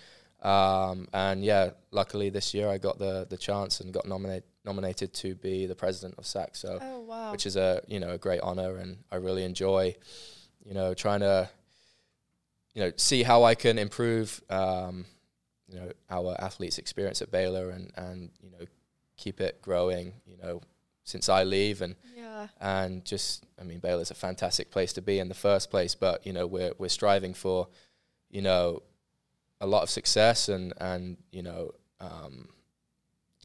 um, 0.44 1.08
and 1.12 1.44
yeah, 1.44 1.72
luckily 1.90 2.30
this 2.30 2.54
year 2.54 2.70
I 2.70 2.78
got 2.78 3.00
the 3.00 3.26
the 3.28 3.38
chance 3.38 3.80
and 3.80 3.92
got 3.92 4.08
nominated 4.08 4.44
nominated 4.68 5.14
to 5.14 5.34
be 5.36 5.66
the 5.66 5.76
president 5.76 6.16
of 6.18 6.26
SAC. 6.26 6.56
So, 6.56 6.78
oh 6.82 7.00
wow. 7.00 7.32
which 7.32 7.46
is 7.46 7.56
a 7.56 7.82
you 7.88 8.00
know 8.00 8.12
a 8.12 8.18
great 8.18 8.42
honor, 8.42 8.78
and 8.78 8.98
I 9.12 9.16
really 9.16 9.44
enjoy, 9.44 9.96
you 10.64 10.74
know, 10.74 10.94
trying 10.94 11.22
to, 11.22 11.50
you 12.74 12.84
know, 12.84 12.92
see 12.98 13.24
how 13.24 13.44
I 13.44 13.56
can 13.56 13.80
improve, 13.80 14.42
um, 14.50 15.06
you 15.68 15.80
know, 15.80 15.92
our 16.10 16.36
athletes' 16.40 16.78
experience 16.78 17.22
at 17.22 17.32
Baylor, 17.32 17.70
and 17.70 17.92
and 17.96 18.30
you 18.42 18.52
know, 18.52 18.66
keep 19.16 19.40
it 19.42 19.62
growing. 19.62 20.14
You 20.26 20.38
know, 20.38 20.62
since 21.08 21.30
I 21.30 21.44
leave 21.44 21.82
and 21.82 21.96
yeah. 22.16 22.48
and 22.60 23.06
just 23.06 23.46
I 23.60 23.64
mean 23.64 23.80
Baylor's 23.80 24.12
a 24.12 24.16
fantastic 24.16 24.70
place 24.72 24.92
to 24.94 25.02
be 25.02 25.20
in 25.20 25.30
the 25.30 25.36
first 25.36 25.72
place, 25.72 25.96
but 25.96 26.26
you 26.28 26.34
know 26.34 26.46
we're 26.46 26.74
we're 26.78 26.90
striving 26.90 27.34
for 27.34 27.70
you 28.30 28.42
know 28.42 28.84
a 29.62 29.66
lot 29.66 29.84
of 29.84 29.90
success 29.90 30.50
and 30.50 30.74
and 30.78 31.18
you 31.32 31.42
know 31.42 31.72
um, 32.02 32.50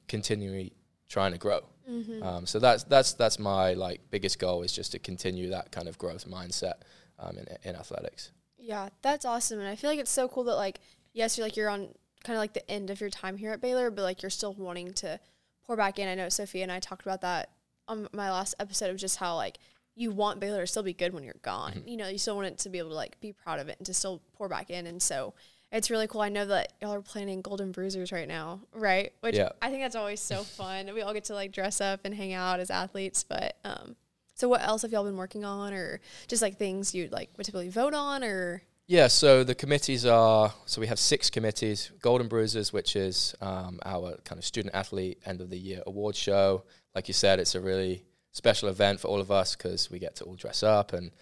continually 0.08 0.72
trying 1.12 1.32
to 1.32 1.38
grow. 1.38 1.60
Mm-hmm. 1.88 2.22
Um, 2.22 2.46
so 2.46 2.58
that's 2.58 2.84
that's 2.84 3.12
that's 3.12 3.38
my 3.38 3.74
like 3.74 4.00
biggest 4.10 4.38
goal 4.38 4.62
is 4.62 4.72
just 4.72 4.92
to 4.92 4.98
continue 4.98 5.50
that 5.50 5.70
kind 5.70 5.86
of 5.88 5.98
growth 5.98 6.28
mindset 6.28 6.74
um, 7.18 7.36
in 7.36 7.46
in 7.64 7.76
athletics. 7.76 8.30
Yeah, 8.56 8.88
that's 9.02 9.24
awesome, 9.24 9.58
and 9.58 9.68
I 9.68 9.76
feel 9.76 9.90
like 9.90 9.98
it's 9.98 10.10
so 10.10 10.26
cool 10.26 10.44
that 10.44 10.56
like 10.56 10.80
yes, 11.12 11.36
you're 11.36 11.46
like 11.46 11.56
you're 11.56 11.68
on 11.68 11.88
kind 12.24 12.36
of 12.36 12.40
like 12.40 12.54
the 12.54 12.68
end 12.70 12.88
of 12.90 13.00
your 13.00 13.10
time 13.10 13.36
here 13.36 13.52
at 13.52 13.60
Baylor, 13.60 13.90
but 13.90 14.02
like 14.02 14.22
you're 14.22 14.30
still 14.30 14.54
wanting 14.54 14.94
to 14.94 15.20
pour 15.66 15.76
back 15.76 15.98
in. 15.98 16.08
I 16.08 16.14
know 16.14 16.28
Sophia 16.28 16.62
and 16.62 16.72
I 16.72 16.80
talked 16.80 17.02
about 17.02 17.20
that 17.20 17.50
on 17.88 18.08
my 18.12 18.30
last 18.30 18.54
episode 18.58 18.90
of 18.90 18.96
just 18.96 19.16
how 19.16 19.36
like 19.36 19.58
you 19.94 20.12
want 20.12 20.40
Baylor 20.40 20.62
to 20.62 20.66
still 20.66 20.82
be 20.82 20.94
good 20.94 21.12
when 21.12 21.24
you're 21.24 21.34
gone. 21.42 21.72
Mhm. 21.72 21.90
You 21.90 21.96
know, 21.98 22.08
you 22.08 22.18
still 22.18 22.36
want 22.36 22.48
it 22.48 22.58
to 22.58 22.70
be 22.70 22.78
able 22.78 22.90
to 22.90 22.94
like 22.94 23.20
be 23.20 23.32
proud 23.32 23.60
of 23.60 23.68
it 23.68 23.76
and 23.78 23.86
to 23.86 23.92
still 23.92 24.22
pour 24.32 24.48
back 24.48 24.70
in, 24.70 24.86
and 24.86 25.02
so. 25.02 25.34
It's 25.72 25.90
really 25.90 26.06
cool. 26.06 26.20
I 26.20 26.28
know 26.28 26.44
that 26.44 26.74
y'all 26.82 26.92
are 26.92 27.00
planning 27.00 27.40
Golden 27.40 27.72
Bruisers 27.72 28.12
right 28.12 28.28
now, 28.28 28.60
right? 28.74 29.12
Which 29.20 29.36
Yeah. 29.36 29.48
I 29.62 29.70
think 29.70 29.82
that's 29.82 29.96
always 29.96 30.20
so 30.20 30.42
fun. 30.44 30.92
We 30.94 31.00
all 31.00 31.14
get 31.14 31.24
to 31.24 31.34
like 31.34 31.50
dress 31.50 31.80
up 31.80 32.00
and 32.04 32.14
hang 32.14 32.34
out 32.34 32.60
as 32.60 32.70
athletes. 32.70 33.24
But 33.24 33.56
um, 33.64 33.96
so 34.34 34.48
what 34.48 34.60
else 34.62 34.82
have 34.82 34.92
y'all 34.92 35.04
been 35.04 35.16
working 35.16 35.44
on, 35.44 35.72
or 35.72 36.00
just 36.28 36.42
like 36.42 36.58
things 36.58 36.94
you'd 36.94 37.10
like 37.10 37.30
would 37.36 37.46
typically 37.46 37.70
vote 37.70 37.94
on, 37.94 38.22
or 38.22 38.62
Yeah, 38.86 39.06
so 39.06 39.44
the 39.44 39.54
committees 39.54 40.04
are 40.04 40.52
so 40.66 40.80
we 40.80 40.88
have 40.88 40.98
six 40.98 41.30
committees. 41.30 41.90
Golden 42.00 42.28
Bruisers, 42.28 42.70
which 42.70 42.94
is 42.94 43.34
um, 43.40 43.80
our 43.86 44.18
kind 44.24 44.38
of 44.38 44.44
student 44.44 44.74
athlete 44.74 45.22
end 45.24 45.40
of 45.40 45.48
the 45.48 45.58
year 45.58 45.82
award 45.86 46.14
show. 46.14 46.64
Like 46.94 47.08
you 47.08 47.14
said, 47.14 47.40
it's 47.40 47.54
a 47.54 47.60
really 47.60 48.04
special 48.32 48.68
event 48.68 49.00
for 49.00 49.08
all 49.08 49.20
of 49.20 49.30
us 49.30 49.56
because 49.56 49.90
we 49.90 49.98
get 49.98 50.16
to 50.16 50.24
all 50.24 50.34
dress 50.34 50.62
up 50.62 50.92
and 50.92 51.12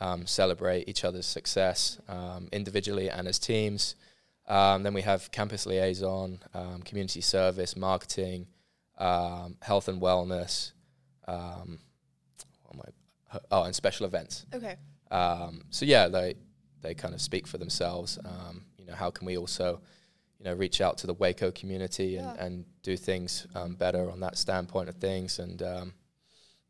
um, 0.00 0.26
celebrate 0.26 0.88
each 0.88 1.04
other's 1.04 1.26
success 1.26 1.98
um, 2.08 2.48
individually 2.52 3.10
and 3.10 3.26
as 3.28 3.38
teams. 3.38 3.94
Um, 4.46 4.82
then 4.82 4.94
we 4.94 5.02
have 5.02 5.30
campus 5.30 5.66
liaison, 5.66 6.40
um, 6.54 6.82
community 6.82 7.20
service, 7.20 7.76
marketing, 7.76 8.46
um, 8.98 9.56
health 9.62 9.88
and 9.88 10.00
wellness. 10.00 10.72
Um, 11.26 11.80
I- 13.32 13.40
oh, 13.50 13.62
and 13.64 13.74
special 13.74 14.06
events. 14.06 14.46
okay, 14.54 14.76
Um, 15.10 15.64
so 15.70 15.84
yeah, 15.84 16.08
they 16.08 16.34
they 16.80 16.94
kind 16.94 17.12
of 17.12 17.20
speak 17.20 17.46
for 17.46 17.58
themselves. 17.58 18.18
Um, 18.24 18.64
you 18.78 18.84
know, 18.86 18.94
how 18.94 19.10
can 19.10 19.26
we 19.26 19.36
also, 19.36 19.80
you 20.38 20.44
know, 20.44 20.54
reach 20.54 20.80
out 20.80 20.96
to 20.98 21.06
the 21.08 21.12
Waco 21.14 21.50
community 21.50 22.16
and, 22.16 22.26
Yeah. 22.36 22.44
and 22.44 22.64
do 22.82 22.96
things 22.96 23.46
um, 23.54 23.74
better 23.74 24.08
on 24.10 24.20
that 24.20 24.38
standpoint 24.38 24.88
of 24.88 24.94
things, 24.96 25.38
and 25.40 25.60
um, 25.62 25.94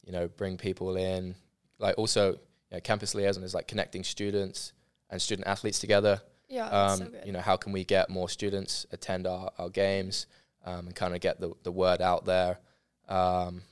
you 0.05 0.13
know, 0.13 0.27
bring 0.29 0.57
people 0.57 0.97
in. 0.97 1.35
Like 1.79 1.97
also, 1.99 2.39
you 2.71 2.77
know, 2.77 2.81
campus 2.81 3.15
liaison 3.15 3.43
is 3.43 3.55
like 3.55 3.67
connecting 3.69 4.05
students 4.05 4.73
and 5.11 5.21
student 5.21 5.47
athletes 5.49 5.79
together. 5.79 6.21
yeah, 6.49 6.69
Um, 6.69 6.99
so 6.99 7.05
good. 7.07 7.23
you 7.27 7.33
know, 7.33 7.41
how 7.41 7.57
can 7.57 7.73
we 7.73 7.85
get 7.85 8.11
more 8.11 8.29
students 8.29 8.87
attend 8.93 9.27
our, 9.27 9.51
our 9.59 9.69
games 9.71 10.27
um, 10.65 10.87
and 10.87 10.95
kind 10.95 11.15
of 11.15 11.21
get 11.21 11.41
the, 11.41 11.53
the 11.63 11.73
word 11.73 12.01
out 12.03 12.25
there? 12.25 12.59
Um, 13.09 13.63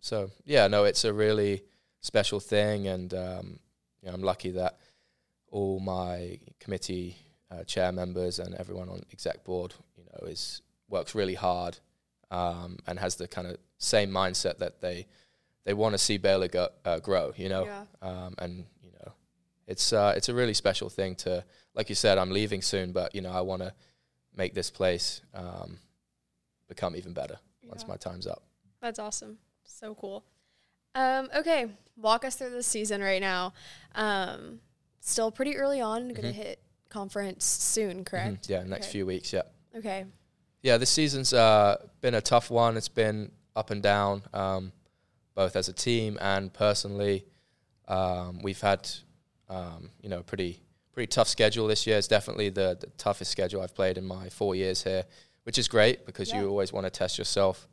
so 0.00 0.30
yeah, 0.44 0.68
no, 0.68 0.84
it's 0.84 1.04
a 1.04 1.12
really 1.12 1.62
special 2.00 2.38
thing, 2.38 2.86
and 2.86 3.12
um, 3.14 3.58
you 4.02 4.08
know, 4.08 4.14
I'm 4.14 4.22
lucky 4.22 4.50
that 4.52 4.78
all 5.50 5.80
my 5.80 6.38
committee 6.60 7.16
uh, 7.50 7.64
chair 7.64 7.90
members 7.92 8.38
and 8.38 8.54
everyone 8.54 8.88
on 8.88 9.02
exec 9.12 9.44
board, 9.44 9.74
you 9.96 10.04
know, 10.04 10.26
is 10.28 10.60
works 10.88 11.14
really 11.14 11.34
hard 11.34 11.78
um, 12.30 12.78
and 12.86 12.98
has 12.98 13.16
the 13.16 13.26
kind 13.26 13.46
of 13.46 13.56
same 13.78 14.10
mindset 14.10 14.58
that 14.58 14.80
they 14.80 15.06
they 15.64 15.74
want 15.74 15.92
to 15.94 15.98
see 15.98 16.18
Baylor 16.18 16.48
go, 16.48 16.68
uh, 16.84 16.98
grow. 17.00 17.32
You 17.36 17.48
know, 17.48 17.64
yeah, 17.64 17.84
um, 18.02 18.34
and 18.38 18.64
you 18.82 18.90
know, 18.92 19.12
it's 19.66 19.92
uh, 19.92 20.14
it's 20.16 20.28
a 20.28 20.34
really 20.34 20.54
special 20.54 20.88
thing 20.88 21.14
to, 21.16 21.44
like 21.74 21.88
you 21.88 21.94
said, 21.94 22.18
I'm 22.18 22.30
leaving 22.30 22.62
soon, 22.62 22.92
but 22.92 23.14
you 23.14 23.20
know, 23.20 23.32
I 23.32 23.40
want 23.40 23.62
to 23.62 23.72
make 24.36 24.54
this 24.54 24.70
place 24.70 25.20
um, 25.34 25.78
become 26.68 26.96
even 26.96 27.12
better 27.12 27.38
once 27.66 27.86
my 27.88 27.96
time's 27.96 28.26
up. 28.26 28.42
that's 28.80 28.98
awesome. 28.98 29.38
So 29.64 29.94
cool. 29.94 30.24
Um, 30.94 31.28
okay, 31.34 31.66
walk 31.96 32.24
us 32.24 32.36
through 32.36 32.50
the 32.50 32.62
season 32.62 33.00
right 33.00 33.20
now. 33.20 33.52
Um, 33.94 34.60
still 35.00 35.30
pretty 35.32 35.56
early 35.56 35.80
on. 35.80 36.08
Going 36.10 36.32
to 36.34 36.38
Mhm. 36.40 36.44
hit 36.44 36.60
conference 36.90 37.44
soon, 37.44 38.04
correct? 38.04 38.42
Mhm. 38.44 38.48
Yeah, 38.50 38.62
next 38.64 38.86
Okay. 38.86 38.92
few 38.92 39.06
weeks. 39.06 39.32
Yeah, 39.32 39.42
Okay. 39.74 40.04
yeah. 40.62 40.76
This 40.76 40.90
season's 40.90 41.32
uh, 41.32 41.84
been 42.00 42.14
a 42.14 42.20
tough 42.20 42.50
one. 42.50 42.76
It's 42.76 42.88
been 42.88 43.32
up 43.56 43.70
and 43.70 43.82
down, 43.82 44.22
um, 44.32 44.72
both 45.34 45.56
as 45.56 45.68
a 45.68 45.72
team 45.72 46.18
and 46.20 46.52
personally. 46.52 47.24
Um, 47.88 48.40
we've 48.42 48.60
had, 48.60 48.88
um, 49.48 49.90
you 50.02 50.08
know, 50.08 50.18
a 50.20 50.22
pretty 50.22 50.60
pretty 50.92 51.08
tough 51.08 51.26
schedule 51.28 51.66
this 51.66 51.86
year. 51.86 51.98
It's 51.98 52.06
definitely 52.08 52.50
the, 52.50 52.76
the 52.80 52.86
toughest 52.98 53.30
schedule 53.32 53.60
I've 53.60 53.74
played 53.74 53.98
in 53.98 54.04
my 54.04 54.28
four 54.28 54.54
years 54.54 54.84
here, 54.84 55.04
which 55.42 55.58
is 55.58 55.66
great 55.66 56.06
because 56.06 56.32
Yeah. 56.32 56.42
you 56.42 56.48
always 56.48 56.72
want 56.72 56.86
to 56.86 56.90
test 56.90 57.18
yourself, 57.18 57.66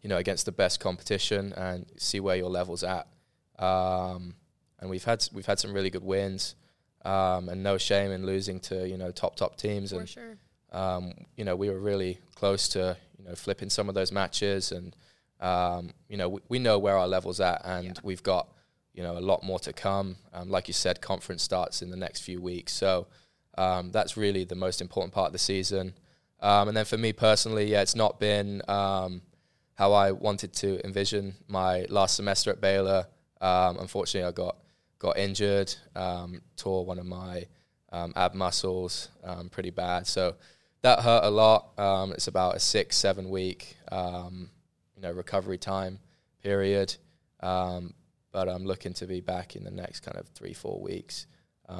you 0.00 0.08
know, 0.08 0.16
against 0.18 0.46
the 0.46 0.52
best 0.52 0.78
competition 0.78 1.52
and 1.54 1.86
see 1.96 2.20
where 2.20 2.36
your 2.36 2.48
level's 2.50 2.84
at. 2.84 3.08
Um, 3.58 4.36
and 4.80 4.88
we've 4.90 5.04
had 5.04 5.26
we've 5.32 5.46
had 5.46 5.58
some 5.58 5.72
really 5.72 5.90
good 5.90 6.04
wins, 6.04 6.54
um, 7.04 7.48
and 7.48 7.62
no 7.62 7.78
shame 7.78 8.10
in 8.10 8.24
losing 8.26 8.60
to 8.60 8.88
you 8.88 8.96
know 8.96 9.10
top 9.10 9.36
top 9.36 9.56
teams 9.56 9.90
For 9.90 10.00
and 10.00 10.08
sure. 10.08 10.36
um, 10.72 11.12
you 11.36 11.44
know, 11.44 11.56
we 11.56 11.68
were 11.70 11.80
really 11.80 12.18
close 12.34 12.68
to, 12.70 12.96
you 13.18 13.24
know, 13.24 13.34
flipping 13.34 13.70
some 13.70 13.88
of 13.88 13.94
those 13.94 14.12
matches. 14.12 14.72
And, 14.72 14.94
um, 15.40 15.90
you 16.08 16.16
know, 16.16 16.28
we, 16.28 16.40
we 16.48 16.58
know 16.58 16.78
where 16.78 16.96
our 16.96 17.08
level's 17.08 17.40
at 17.40 17.62
and 17.64 17.86
Yeah. 17.86 17.92
we've 18.02 18.22
got 18.22 18.48
you 18.92 19.02
know, 19.02 19.18
a 19.18 19.20
lot 19.20 19.42
more 19.42 19.58
to 19.58 19.72
come. 19.72 20.14
Um, 20.32 20.48
like 20.50 20.68
you 20.68 20.74
said, 20.74 21.00
conference 21.00 21.42
starts 21.42 21.82
in 21.82 21.90
the 21.90 21.96
next 21.96 22.20
few 22.20 22.40
weeks, 22.40 22.72
so 22.72 23.08
um, 23.58 23.90
that's 23.90 24.16
really 24.16 24.44
the 24.44 24.54
most 24.54 24.80
important 24.80 25.12
part 25.12 25.26
of 25.26 25.32
the 25.32 25.38
season. 25.38 25.94
Um, 26.38 26.68
and 26.68 26.76
then 26.76 26.84
for 26.84 26.96
me 26.96 27.12
personally, 27.12 27.70
yeah, 27.72 27.82
it's 27.82 27.96
not 27.96 28.20
been 28.20 28.62
um, 28.68 29.22
how 29.74 29.92
I 29.92 30.12
wanted 30.12 30.52
to 30.54 30.84
envision 30.86 31.34
my 31.48 31.86
last 31.88 32.14
semester 32.14 32.50
at 32.52 32.60
Baylor. 32.60 33.06
Um, 33.40 33.78
unfortunately, 33.78 34.28
I 34.28 34.32
got 34.32 34.58
got 35.00 35.18
injured, 35.18 35.74
um, 35.96 36.40
tore 36.56 36.86
one 36.86 37.00
of 37.00 37.06
my 37.06 37.46
um, 37.90 38.12
ab 38.14 38.34
muscles 38.34 39.08
um, 39.24 39.48
pretty 39.48 39.70
bad, 39.70 40.06
so 40.06 40.36
that 40.82 41.00
hurt 41.00 41.24
a 41.24 41.30
lot. 41.30 41.76
Um, 41.78 42.12
it's 42.12 42.28
about 42.28 42.54
a 42.54 42.60
six 42.60 42.96
seven 42.96 43.28
week 43.28 43.76
um, 43.90 44.50
you 44.96 45.02
know 45.02 45.10
recovery 45.12 45.58
time 45.58 45.98
period, 46.42 46.96
but 47.40 48.48
I'm 48.48 48.64
looking 48.64 48.92
to 48.94 49.06
be 49.06 49.20
back 49.20 49.56
in 49.56 49.64
the 49.64 49.70
next 49.70 50.00
kind 50.00 50.18
of 50.18 50.28
three 50.28 50.54
four 50.54 50.80
weeks. 50.80 51.26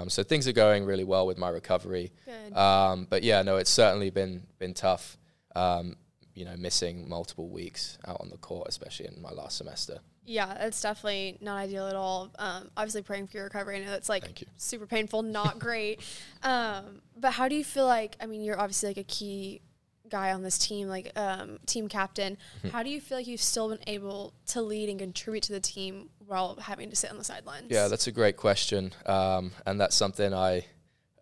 so 0.09 0.23
things 0.23 0.49
are 0.49 0.52
going 0.52 0.85
really 0.85 1.04
well 1.04 1.26
with 1.26 1.38
my 1.38 1.49
recovery. 1.49 2.12
but 3.11 3.23
yeah, 3.23 3.42
no, 3.42 3.56
it's 3.56 3.71
certainly 3.71 4.11
been 4.11 4.47
been 4.59 4.75
tough 4.75 5.18
you 6.35 6.44
know, 6.44 6.56
missing 6.56 7.09
multiple 7.09 7.49
weeks 7.49 7.99
out 8.06 8.16
on 8.21 8.28
the 8.28 8.37
court, 8.37 8.66
especially 8.68 9.06
in 9.06 9.23
my 9.23 9.30
last 9.30 9.56
semester. 9.56 10.00
Yeah, 10.26 10.64
it's 10.64 10.80
definitely 10.80 11.38
not 11.40 11.59
ideal 11.59 11.87
at 11.87 11.94
all. 11.94 12.30
Um, 12.38 12.71
obviously, 12.76 13.02
praying 13.02 13.28
for 13.28 13.37
your 13.37 13.44
recovery. 13.44 13.76
I 13.76 13.85
know 13.85 13.92
it's 13.92 14.09
like 14.09 14.42
super 14.56 14.87
painful, 14.87 15.23
not 15.23 15.59
great. 15.59 16.00
Um, 16.42 17.00
but 17.16 17.33
how 17.33 17.49
do 17.49 17.54
you 17.54 17.64
feel 17.64 17.87
like? 17.87 18.16
I 18.21 18.26
mean, 18.26 18.42
you're 18.42 18.61
obviously 18.61 18.90
like 18.90 18.99
a 18.99 19.04
key 19.04 19.62
guy 20.14 20.33
on 20.33 20.44
this 20.44 20.59
team, 20.59 20.87
like 20.87 21.11
um, 21.16 21.59
team 21.66 21.88
captain. 21.88 22.37
Mm-hmm. 22.59 22.68
How 22.68 22.85
do 22.85 22.88
you 22.88 23.00
feel 23.00 23.18
like 23.18 23.26
you've 23.26 23.42
still 23.42 23.68
been 23.71 23.80
able 23.88 24.33
to 24.47 24.62
lead 24.62 24.88
and 24.88 25.00
contribute 25.00 25.42
to 25.44 25.52
the 25.52 25.59
team 25.59 26.09
while 26.25 26.54
having 26.54 26.88
to 26.90 26.94
sit 26.94 27.11
on 27.11 27.18
the 27.18 27.25
sidelines? 27.25 27.66
Yeah, 27.68 27.88
that's 27.88 28.06
a 28.06 28.12
great 28.12 28.37
question, 28.37 28.92
um, 29.06 29.50
and 29.66 29.80
that's 29.80 29.97
something 29.97 30.33
I, 30.33 30.66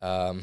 um, 0.03 0.43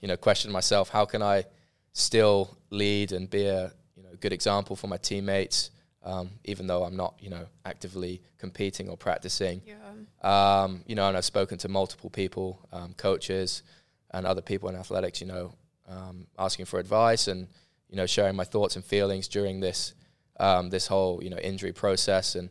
you 0.00 0.08
know, 0.08 0.16
question 0.16 0.50
myself. 0.50 0.88
How 0.88 1.04
can 1.04 1.22
I 1.22 1.44
still 1.92 2.58
lead 2.70 3.12
and 3.12 3.30
be 3.30 3.46
a 3.46 3.72
you 3.96 4.02
know 4.02 4.10
good 4.18 4.32
example 4.32 4.74
for 4.74 4.88
my 4.88 4.96
teammates, 4.96 5.70
um, 6.02 6.30
even 6.44 6.66
though 6.66 6.82
I'm 6.82 6.96
not, 6.96 7.14
you 7.20 7.30
know, 7.30 7.46
actively 7.64 8.20
competing 8.36 8.88
or 8.88 8.96
practicing. 8.96 9.62
Yeah. 9.64 10.62
Um, 10.64 10.82
you 10.86 10.96
know, 10.96 11.06
and 11.06 11.16
I've 11.16 11.24
spoken 11.24 11.56
to 11.58 11.68
multiple 11.68 12.10
people, 12.10 12.66
um, 12.72 12.94
coaches, 12.94 13.62
and 14.10 14.26
other 14.26 14.42
people 14.42 14.68
in 14.70 14.74
athletics. 14.74 15.20
You 15.20 15.28
know, 15.28 15.54
um, 15.88 16.26
asking 16.36 16.64
for 16.64 16.80
advice 16.80 17.28
and 17.28 17.46
you 17.88 17.96
know 17.96 18.06
sharing 18.06 18.36
my 18.36 18.44
thoughts 18.44 18.76
and 18.76 18.84
feelings 18.84 19.28
during 19.28 19.60
this 19.60 19.94
um, 20.38 20.70
this 20.70 20.86
whole 20.86 21.22
you 21.22 21.30
know 21.30 21.38
injury 21.38 21.72
process, 21.72 22.34
and 22.34 22.50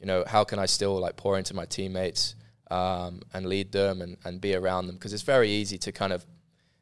you 0.00 0.06
know 0.06 0.24
how 0.26 0.44
can 0.44 0.58
I 0.58 0.66
still 0.66 0.98
like 0.98 1.16
pour 1.16 1.38
into 1.38 1.54
my 1.54 1.66
teammates 1.66 2.34
um, 2.70 3.22
and 3.32 3.46
lead 3.46 3.72
them 3.72 4.00
and, 4.00 4.16
and 4.24 4.40
be 4.40 4.54
around 4.54 4.86
them 4.86 4.96
because 4.96 5.12
it's 5.12 5.22
very 5.22 5.50
easy 5.50 5.78
to 5.78 5.92
kind 5.92 6.12
of 6.12 6.24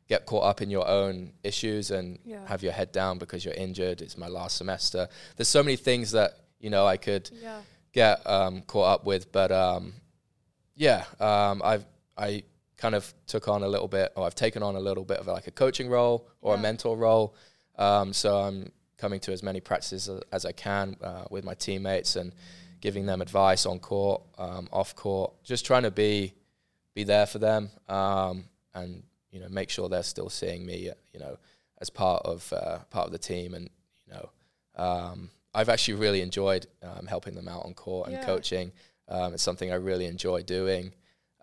get 0.09 0.27
caught 0.27 0.45
up 0.45 0.61
in 0.61 0.71
your 0.71 0.87
own 0.87 1.33
issues 1.43 1.91
and 1.91 2.19
yeah. 2.25 2.47
have 2.47 2.63
your 2.63 2.73
head 2.73 2.93
down 2.93 3.19
because 3.19 3.45
you're 3.45 3.55
injured. 3.55 4.03
It's 4.03 4.19
my 4.19 4.29
last 4.29 4.57
semester. 4.57 5.09
There's 5.37 5.49
so 5.49 5.63
many 5.63 5.77
things 5.77 6.13
that 6.13 6.39
you 6.61 6.71
know 6.71 6.87
I 6.87 6.97
could 6.97 7.31
yeah. 7.43 7.61
get 7.93 8.27
um, 8.27 8.63
caught 8.63 9.01
up 9.01 9.07
with, 9.07 9.33
but 9.33 9.51
um, 9.51 9.95
yeah, 10.75 11.05
um, 11.21 11.63
I've 11.65 11.87
I 12.17 12.45
kind 12.77 12.95
of 12.95 13.13
took 13.27 13.49
on 13.49 13.63
a 13.63 13.69
little 13.69 13.89
bit, 13.89 14.13
or 14.17 14.27
I've 14.27 14.35
taken 14.35 14.63
on 14.63 14.77
a 14.77 14.81
little 14.81 15.05
bit 15.05 15.19
of 15.19 15.27
like 15.27 15.47
a 15.47 15.51
coaching 15.51 15.89
role 15.89 16.29
or 16.43 16.55
yeah. 16.55 16.59
a 16.59 16.63
mentor 16.63 16.97
role. 16.97 17.35
Um, 17.77 18.13
so 18.13 18.39
I'm 18.39 18.73
coming 18.99 19.21
to 19.21 19.33
as 19.33 19.43
many 19.43 19.61
practices 19.61 20.09
as, 20.33 20.45
I 20.45 20.53
can 20.53 20.97
uh, 21.03 21.25
with 21.31 21.45
my 21.45 21.55
teammates 21.55 22.17
and 22.17 22.33
giving 22.81 23.07
them 23.07 23.21
advice 23.21 23.67
on 23.67 23.79
court, 23.79 24.23
um, 24.39 24.69
off 24.73 24.95
court, 24.95 25.33
just 25.43 25.67
trying 25.67 25.83
to 25.83 25.91
be 25.91 26.35
be 26.95 27.05
there 27.05 27.27
for 27.27 27.39
them 27.39 27.71
um, 27.89 28.45
and 28.75 29.03
you 29.31 29.41
know 29.41 29.49
make 29.49 29.69
sure 29.69 29.89
they're 29.89 30.03
still 30.03 30.31
seeing 30.31 30.65
me 30.65 30.91
you 31.13 31.21
know 31.21 31.37
as 31.81 31.91
part 31.91 32.23
of 32.25 32.51
uh, 32.53 32.79
part 32.91 33.07
of 33.07 33.13
the 33.13 33.19
team 33.19 33.55
and 33.55 33.69
you 34.07 34.13
know 34.13 34.31
um, 34.77 35.31
I've 35.53 35.69
actually 35.69 35.95
really 35.95 36.21
enjoyed 36.21 36.67
um, 36.83 37.07
helping 37.07 37.35
them 37.35 37.49
out 37.49 37.65
on 37.65 37.75
court 37.75 38.09
and 38.09 38.17
yeah. 38.17 38.25
coaching 38.25 38.73
um, 39.09 39.35
it's 39.35 39.43
something 39.43 39.71
I 39.71 39.77
really 39.77 40.07
enjoy 40.07 40.43
doing 40.43 40.95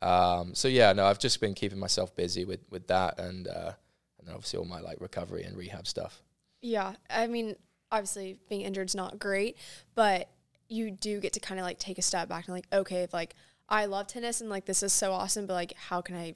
um, 0.02 0.56
so 0.56 0.68
yeah 0.68 0.94
no 0.94 1.06
I've 1.06 1.20
just 1.20 1.42
been 1.42 1.54
keeping 1.54 1.80
myself 1.80 2.16
busy 2.16 2.46
with 2.46 2.62
with 2.70 2.88
that 2.88 3.20
and 3.20 3.48
uh, 3.48 3.74
and 4.22 4.30
then 4.30 4.36
obviously 4.36 4.58
all 4.58 4.66
my 4.66 4.80
like 4.80 5.02
recovery 5.02 5.44
and 5.44 5.58
rehab 5.58 5.86
stuff 5.86 6.22
yeah 6.62 6.94
I 7.10 7.28
mean 7.28 7.56
obviously 7.92 8.38
being 8.50 8.62
injured 8.62 8.88
is 8.88 8.96
not 8.96 9.20
great 9.20 9.58
but 9.96 10.30
you 10.70 10.90
do 10.90 11.20
get 11.20 11.34
to 11.34 11.42
kind 11.42 11.60
of 11.60 11.66
like 11.66 11.80
take 11.80 11.98
a 11.98 12.02
step 12.02 12.30
back 12.30 12.48
and 12.48 12.56
like 12.56 12.68
okay 12.72 13.04
if 13.04 13.14
like 13.14 13.36
I 13.68 13.86
love 13.86 14.08
tennis 14.08 14.42
and 14.42 14.50
like 14.50 14.66
this 14.66 14.84
is 14.84 14.94
so 14.94 15.12
awesome 15.12 15.46
but 15.46 15.54
like 15.54 15.74
how 15.76 16.02
can 16.02 16.16
I 16.16 16.36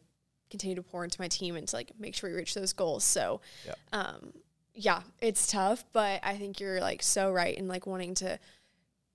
continue 0.50 0.76
to 0.76 0.84
pour 0.84 1.04
into 1.04 1.19
my 1.19 1.28
team 1.28 1.56
and 1.56 1.67
to 1.67 1.76
like 1.76 1.91
make 2.00 2.15
sure 2.15 2.30
we 2.30 2.36
reach 2.36 2.54
those 2.54 2.74
goals. 2.74 3.04
So, 3.04 3.41
yeah. 3.65 3.74
um, 3.91 4.34
yeah, 4.74 5.02
it's 5.21 5.48
tough, 5.52 5.86
but 5.93 6.19
I 6.24 6.36
think 6.38 6.60
you're 6.60 6.80
like 6.80 7.02
so 7.02 7.32
right 7.32 7.56
in 7.56 7.67
like 7.67 7.86
wanting 7.86 8.13
to 8.15 8.39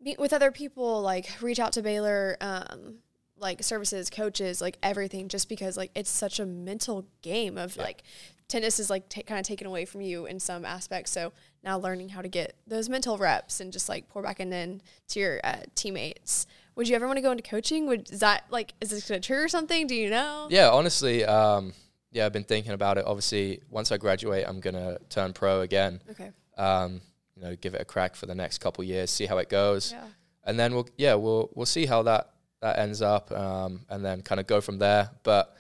meet 0.00 0.18
with 0.18 0.32
other 0.32 0.50
people, 0.50 1.02
like 1.02 1.30
reach 1.40 1.58
out 1.58 1.72
to 1.74 1.82
Baylor, 1.82 2.36
um, 2.40 2.96
like 3.38 3.62
services, 3.62 4.10
coaches, 4.10 4.60
like 4.60 4.78
everything, 4.82 5.28
just 5.28 5.48
because 5.48 5.76
like 5.76 5.90
it's 5.94 6.10
such 6.10 6.40
a 6.40 6.46
mental 6.46 7.06
game 7.22 7.56
of 7.56 7.76
yeah. 7.76 7.82
like 7.82 8.02
tennis 8.50 8.78
is 8.78 8.90
like 8.90 9.08
t- 9.08 9.22
kind 9.22 9.40
of 9.40 9.46
taken 9.46 9.66
away 9.66 9.84
from 9.84 10.00
you 10.00 10.26
in 10.26 10.40
some 10.40 10.64
aspects. 10.64 11.10
So 11.10 11.32
now 11.64 11.78
learning 11.78 12.10
how 12.10 12.22
to 12.22 12.28
get 12.28 12.56
those 12.66 12.88
mental 12.88 13.16
reps 13.16 13.60
and 13.60 13.72
just 13.72 13.88
like 13.88 14.08
pour 14.08 14.22
back 14.22 14.40
in, 14.40 14.52
in 14.52 14.82
to 15.08 15.20
your 15.20 15.40
uh, 15.42 15.60
teammates 15.74 16.46
would 16.80 16.88
you 16.88 16.96
ever 16.96 17.06
want 17.06 17.18
to 17.18 17.22
go 17.22 17.30
into 17.30 17.42
coaching? 17.42 17.86
Would 17.88 18.10
is 18.10 18.20
that 18.20 18.44
like 18.50 18.72
is 18.80 18.88
this 18.88 19.06
gonna 19.06 19.20
trigger 19.20 19.48
something? 19.48 19.86
Do 19.86 19.94
you 19.94 20.08
know? 20.08 20.46
Yeah, 20.50 20.70
honestly, 20.70 21.24
um, 21.26 21.74
yeah, 22.10 22.24
I've 22.24 22.32
been 22.32 22.44
thinking 22.44 22.72
about 22.72 22.96
it. 22.96 23.04
Obviously, 23.06 23.60
once 23.68 23.92
I 23.92 23.98
graduate, 23.98 24.46
I'm 24.48 24.60
gonna 24.60 24.98
turn 25.10 25.34
pro 25.34 25.60
again. 25.60 26.00
Okay. 26.10 26.30
Um, 26.56 27.02
you 27.36 27.42
know, 27.42 27.56
give 27.56 27.74
it 27.74 27.82
a 27.82 27.84
crack 27.84 28.16
for 28.16 28.24
the 28.24 28.34
next 28.34 28.58
couple 28.58 28.82
years, 28.84 29.10
see 29.10 29.26
how 29.26 29.36
it 29.38 29.48
goes, 29.48 29.92
yeah. 29.92 30.04
and 30.44 30.58
then 30.58 30.74
we'll 30.74 30.88
yeah 30.96 31.14
we'll 31.14 31.50
we'll 31.54 31.66
see 31.66 31.86
how 31.86 32.02
that 32.04 32.30
that 32.60 32.78
ends 32.78 33.02
up, 33.02 33.30
um, 33.32 33.80
and 33.90 34.02
then 34.04 34.22
kind 34.22 34.40
of 34.40 34.46
go 34.46 34.62
from 34.62 34.78
there. 34.78 35.10
But 35.22 35.54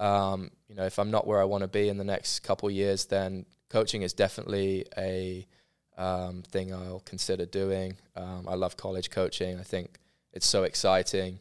um, 0.00 0.50
you 0.68 0.74
know, 0.74 0.84
if 0.84 0.98
I'm 0.98 1.10
not 1.10 1.26
where 1.26 1.40
I 1.40 1.44
want 1.44 1.62
to 1.62 1.68
be 1.68 1.88
in 1.88 1.98
the 1.98 2.04
next 2.04 2.40
couple 2.40 2.70
years, 2.70 3.06
then 3.06 3.46
coaching 3.68 4.02
is 4.02 4.12
definitely 4.12 4.86
a 4.96 5.46
um, 5.96 6.42
thing 6.42 6.72
I'll 6.72 7.02
consider 7.04 7.46
doing. 7.46 7.96
Um, 8.16 8.46
I 8.48 8.54
love 8.54 8.76
college 8.76 9.10
coaching. 9.10 9.58
I 9.58 9.62
think 9.62 9.98
it's 10.32 10.46
so 10.46 10.62
exciting, 10.62 11.40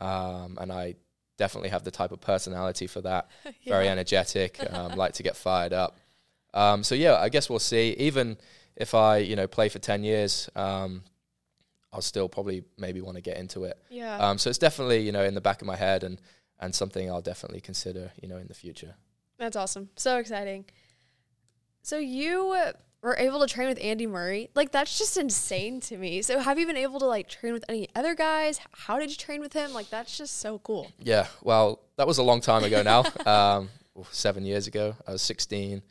um, 0.00 0.56
and 0.60 0.72
I 0.72 0.94
definitely 1.36 1.68
have 1.68 1.84
the 1.84 1.90
type 1.90 2.10
of 2.10 2.20
personality 2.20 2.86
for 2.86 3.00
that. 3.02 3.28
yeah. 3.44 3.52
Very 3.74 3.88
energetic, 3.88 4.58
um, 4.72 4.92
like 4.96 5.12
to 5.14 5.22
get 5.22 5.36
fired 5.36 5.72
up. 5.72 5.98
Um, 6.54 6.82
so 6.82 6.94
yeah, 6.94 7.16
I 7.16 7.28
guess 7.28 7.50
we'll 7.50 7.58
see. 7.58 7.94
Even 7.98 8.38
if 8.74 8.94
I, 8.94 9.18
you 9.18 9.36
know, 9.36 9.46
play 9.46 9.68
for 9.68 9.78
ten 9.78 10.02
years, 10.02 10.48
um, 10.56 11.02
I'll 11.92 12.00
still 12.00 12.28
probably 12.28 12.64
maybe 12.78 13.00
want 13.02 13.16
to 13.16 13.22
get 13.22 13.36
into 13.36 13.64
it. 13.64 13.78
Yeah. 13.90 14.16
Um, 14.16 14.38
so 14.38 14.48
it's 14.48 14.58
definitely 14.58 15.00
you 15.00 15.12
know 15.12 15.24
in 15.24 15.34
the 15.34 15.40
back 15.42 15.60
of 15.60 15.66
my 15.66 15.76
head 15.76 16.04
and 16.04 16.20
and 16.60 16.74
something 16.74 17.10
I'll 17.10 17.22
definitely 17.22 17.60
consider 17.60 18.12
you 18.20 18.28
know 18.28 18.36
in 18.36 18.48
the 18.48 18.54
future. 18.54 18.94
That's 19.38 19.56
awesome. 19.56 19.90
So 19.96 20.18
exciting. 20.18 20.64
So 21.82 21.98
you 21.98 22.54
were 23.02 23.16
able 23.16 23.40
to 23.40 23.46
train 23.46 23.68
with 23.68 23.78
Andy 23.80 24.06
Murray. 24.06 24.50
Like 24.54 24.72
that's 24.72 24.98
just 24.98 25.16
insane 25.16 25.80
to 25.82 25.96
me. 25.96 26.22
So 26.22 26.38
have 26.38 26.58
you 26.58 26.66
been 26.66 26.76
able 26.76 26.98
to 27.00 27.06
like 27.06 27.28
train 27.28 27.52
with 27.52 27.64
any 27.68 27.88
other 27.94 28.14
guys? 28.14 28.60
How 28.72 28.98
did 28.98 29.10
you 29.10 29.16
train 29.16 29.40
with 29.40 29.52
him? 29.52 29.72
Like 29.72 29.88
that's 29.90 30.16
just 30.18 30.38
so 30.38 30.58
cool. 30.58 30.90
Yeah. 30.98 31.26
Well, 31.42 31.80
that 31.96 32.06
was 32.06 32.18
a 32.18 32.22
long 32.22 32.40
time 32.40 32.64
ago 32.64 32.82
now. 32.82 33.04
um, 33.26 33.68
seven 34.10 34.44
years 34.44 34.66
ago. 34.66 34.94
I 35.06 35.12
was 35.12 35.22
16. 35.22 35.82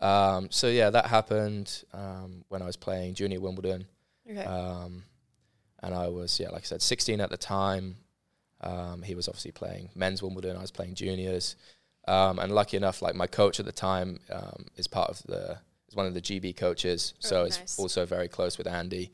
Um, 0.00 0.48
so 0.50 0.68
yeah, 0.68 0.90
that 0.90 1.06
happened 1.06 1.84
um, 1.92 2.44
when 2.48 2.62
I 2.62 2.66
was 2.66 2.76
playing 2.76 3.14
junior 3.14 3.40
Wimbledon. 3.40 3.86
Okay. 4.28 4.44
Um, 4.44 5.04
and 5.82 5.94
I 5.94 6.08
was 6.08 6.38
yeah, 6.38 6.50
like 6.50 6.62
I 6.62 6.66
said, 6.66 6.82
16 6.82 7.20
at 7.20 7.30
the 7.30 7.36
time. 7.36 7.96
Um, 8.60 9.02
he 9.02 9.14
was 9.14 9.28
obviously 9.28 9.52
playing 9.52 9.90
men's 9.94 10.22
Wimbledon. 10.22 10.56
I 10.56 10.60
was 10.60 10.70
playing 10.70 10.94
juniors. 10.94 11.56
Um, 12.06 12.38
and 12.38 12.52
lucky 12.52 12.76
enough, 12.76 13.02
like 13.02 13.14
my 13.14 13.26
coach 13.26 13.60
at 13.60 13.66
the 13.66 13.72
time 13.72 14.20
is 14.76 14.86
part 14.86 15.10
of 15.10 15.22
the 15.24 15.58
is 15.88 15.96
one 15.96 16.06
of 16.06 16.14
the 16.14 16.20
GB 16.20 16.56
coaches, 16.56 17.14
oh, 17.16 17.20
so 17.20 17.42
nice. 17.44 17.58
it's 17.58 17.78
also 17.78 18.04
very 18.04 18.28
close 18.28 18.58
with 18.58 18.66
Andy. 18.66 19.10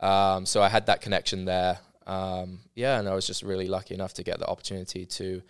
Um, 0.00 0.46
so 0.46 0.62
I 0.62 0.68
had 0.68 0.86
that 0.86 1.00
connection 1.00 1.44
there. 1.44 1.78
Um, 2.06 2.60
yeah, 2.74 2.98
and 2.98 3.08
I 3.08 3.14
was 3.14 3.26
just 3.26 3.42
really 3.42 3.68
lucky 3.68 3.94
enough 3.94 4.14
to 4.14 4.22
get 4.22 4.38
the 4.38 4.46
opportunity 4.46 5.06
to 5.06 5.42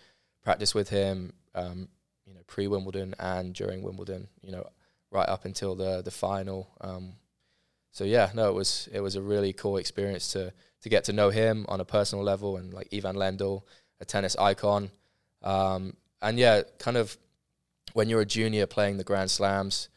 practice 0.43 0.73
with 0.73 0.89
him, 0.89 1.33
um, 1.55 1.87
you 2.25 2.33
know, 2.33 2.41
pre 2.47 2.67
Wimbledon 2.67 3.15
and 3.19 3.53
during 3.53 3.81
Wimbledon, 3.81 4.27
you 4.41 4.51
know, 4.51 4.67
right 5.11 5.27
up 5.27 5.45
until 5.45 5.75
the 5.75 6.01
the 6.01 6.11
final. 6.11 6.69
So 7.97 8.03
yeah, 8.03 8.29
no, 8.35 8.47
it 8.49 8.53
was 8.53 8.87
it 8.93 9.01
was 9.01 9.15
a 9.15 9.21
really 9.21 9.53
cool 9.53 9.77
experience 9.77 10.31
to 10.33 10.53
to 10.83 10.89
get 10.89 11.03
to 11.05 11.13
know 11.13 11.29
him 11.31 11.65
on 11.67 11.79
a 11.81 11.85
personal 11.85 12.23
level 12.23 12.57
and 12.57 12.71
like 12.71 12.87
Ivan 12.93 13.15
Lendl, 13.15 13.63
a 13.99 14.05
tennis 14.05 14.35
icon, 14.35 14.91
um, 15.41 15.97
and 16.21 16.37
yeah, 16.37 16.61
kind 16.77 16.97
of 16.97 17.17
when 17.93 18.07
you're 18.09 18.21
a 18.21 18.25
junior 18.39 18.67
playing 18.67 18.97
the 18.97 19.03
Grand 19.03 19.31
Slams 19.31 19.89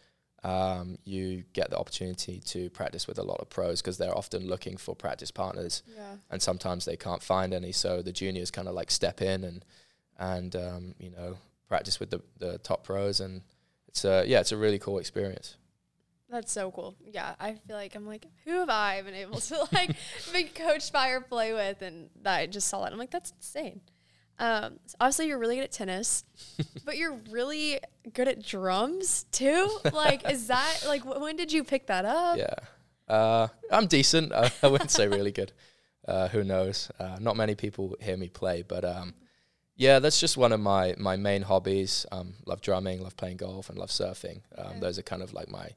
um, 0.43 0.97
you 1.05 1.45
get 1.53 1.69
the 1.69 1.77
opportunity 1.77 2.41
to 2.47 2.71
practice 2.71 3.07
with 3.07 3.19
a 3.19 3.23
lot 3.23 3.41
of 3.41 3.51
pros 3.51 3.83
because 3.83 3.99
they're 3.99 4.17
often 4.17 4.47
looking 4.49 4.79
for 4.79 4.95
practice 4.97 5.31
partners, 5.31 5.83
Yeah. 5.95 6.15
and 6.31 6.41
sometimes 6.41 6.87
they 6.87 6.97
can't 6.97 7.23
find 7.23 7.53
any. 7.53 7.73
So 7.73 8.01
the 8.01 8.13
juniors 8.13 8.51
kind 8.51 8.67
of 8.67 8.75
like 8.75 8.91
step 8.91 9.21
in 9.21 9.45
and 9.45 9.65
and 10.19 10.57
um, 10.57 10.95
you 10.99 11.11
know 11.11 11.37
practice 11.69 12.01
with 12.01 12.09
the 12.11 12.23
the 12.39 12.57
top 12.59 12.85
pros, 12.85 13.21
and 13.21 13.43
it's 13.89 14.05
a 14.07 14.25
yeah, 14.27 14.41
it's 14.41 14.53
a 14.53 14.57
really 14.57 14.79
cool 14.79 14.99
experience. 14.99 15.57
That's 16.31 16.53
so 16.53 16.71
cool. 16.71 16.97
Yeah, 17.05 17.35
I 17.40 17.55
feel 17.66 17.77
like 17.77 17.95
I'm 17.95 18.07
like, 18.07 18.27
who 18.45 18.53
have 18.61 18.69
I 18.71 19.03
been 19.03 19.14
able 19.14 19.40
to 19.40 19.66
like 19.73 19.97
be 20.33 20.45
coached 20.45 20.93
by 20.93 21.09
or 21.11 21.21
play 21.21 21.53
with? 21.53 21.83
And 21.83 22.09
that 22.23 22.37
I 22.38 22.47
just 22.47 22.69
saw 22.69 22.85
that. 22.85 22.93
I'm 22.93 22.99
like, 22.99 23.11
that's 23.11 23.33
insane. 23.33 23.81
Um, 24.38 24.79
so 24.87 24.97
obviously, 25.01 25.27
you're 25.29 25.38
really 25.38 25.57
good 25.57 25.64
at 25.64 25.73
tennis, 25.73 26.25
but 26.85 26.97
you're 26.97 27.19
really 27.31 27.81
good 28.14 28.27
at 28.29 28.43
drums 28.43 29.25
too. 29.33 29.69
Like, 29.93 30.31
is 30.31 30.47
that 30.47 30.85
like 30.87 31.03
wh- 31.03 31.21
when 31.21 31.37
did 31.37 31.53
you 31.53 31.62
pick 31.64 31.88
that 31.88 32.05
up? 32.07 32.38
Yeah, 32.38 32.55
uh, 33.14 33.49
I'm 33.71 33.87
decent. 33.87 34.33
I, 34.33 34.51
I 34.62 34.69
wouldn't 34.69 34.90
say 34.90 35.09
really 35.09 35.33
good. 35.33 35.53
Uh, 36.09 36.29
who 36.29 36.43
knows? 36.43 36.90
Uh, 36.99 37.19
not 37.21 37.37
many 37.37 37.55
people 37.55 37.97
hear 38.01 38.16
me 38.16 38.29
play, 38.31 38.62
but 38.66 38.83
um, 38.85 39.12
yeah, 39.77 39.99
that's 39.99 40.19
just 40.19 40.38
one 40.38 40.53
of 40.53 40.61
my 40.61 40.95
my 40.97 41.16
main 41.16 41.43
hobbies. 41.43 42.07
Um, 42.11 42.33
love 42.47 42.62
drumming, 42.62 43.03
love 43.03 43.16
playing 43.19 43.37
golf, 43.37 43.69
and 43.69 43.77
love 43.79 43.90
surfing. 43.90 44.40
Um, 44.57 44.66
Okay. 44.69 44.81
Those 44.81 44.99
are 44.99 45.03
kind 45.03 45.23
of 45.23 45.35
like 45.35 45.51
my 45.51 45.69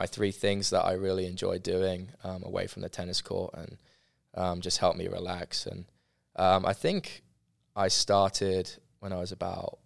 my 0.00 0.06
three 0.06 0.32
things 0.32 0.70
that 0.70 0.82
I 0.82 0.94
really 0.94 1.26
enjoy 1.26 1.58
doing 1.58 2.08
um, 2.24 2.42
away 2.42 2.66
from 2.66 2.80
the 2.80 2.88
tennis 2.88 3.20
court, 3.20 3.52
and 3.54 3.76
um, 4.34 4.60
just 4.62 4.78
help 4.78 4.96
me 4.96 5.08
relax. 5.08 5.66
And 5.66 5.84
um, 6.36 6.64
I 6.64 6.72
think 6.72 7.22
I 7.76 7.88
started 7.88 8.70
when 9.00 9.12
I 9.12 9.18
was 9.18 9.30
about 9.30 9.78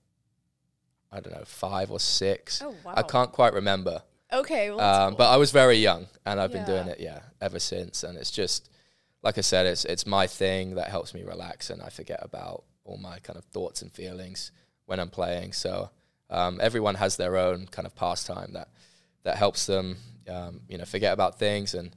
I 1.11 1.19
don't 1.21 1.35
know 1.35 1.45
five 1.45 1.91
or 1.91 1.99
six. 1.99 2.63
Oh 2.63 2.75
wow. 2.85 2.95
I 2.97 3.03
can't 3.03 3.33
quite 3.33 3.55
remember. 3.55 4.03
Okay. 4.33 4.71
Well, 4.71 4.81
Um, 4.81 5.11
cool. 5.11 5.19
But 5.19 5.31
I 5.35 5.37
was 5.37 5.51
very 5.51 5.79
young, 5.79 6.07
and 6.25 6.41
I've 6.41 6.53
been 6.53 6.65
doing 6.65 6.87
it, 6.89 7.01
yeah, 7.01 7.21
ever 7.41 7.59
since. 7.59 8.05
And 8.05 8.17
it's 8.17 8.31
just, 8.31 8.69
like 9.23 9.37
I 9.37 9.43
said, 9.43 9.67
it's 9.67 9.85
it's 9.85 10.07
my 10.07 10.27
thing 10.29 10.77
that 10.77 10.89
helps 10.97 11.13
me 11.13 11.23
relax, 11.25 11.71
and 11.71 11.83
I 11.83 11.89
forget 11.89 12.21
about 12.23 12.63
all 12.85 12.99
my 12.99 13.19
kind 13.19 13.37
of 13.37 13.45
thoughts 13.47 13.83
and 13.83 13.91
feelings 13.93 14.53
when 14.87 15.01
I'm 15.01 15.11
playing. 15.11 15.53
So 15.55 15.91
um, 16.31 16.61
everyone 16.61 16.97
has 16.97 17.17
their 17.17 17.37
own 17.37 17.67
kind 17.67 17.87
of 17.87 17.95
pastime 17.97 18.53
that 18.53 18.69
that 19.25 19.37
helps 19.37 19.67
them, 19.67 19.97
um, 20.29 20.61
you 20.69 20.79
know, 20.79 20.85
forget 20.85 21.13
about 21.13 21.39
things, 21.39 21.75
and 21.75 21.95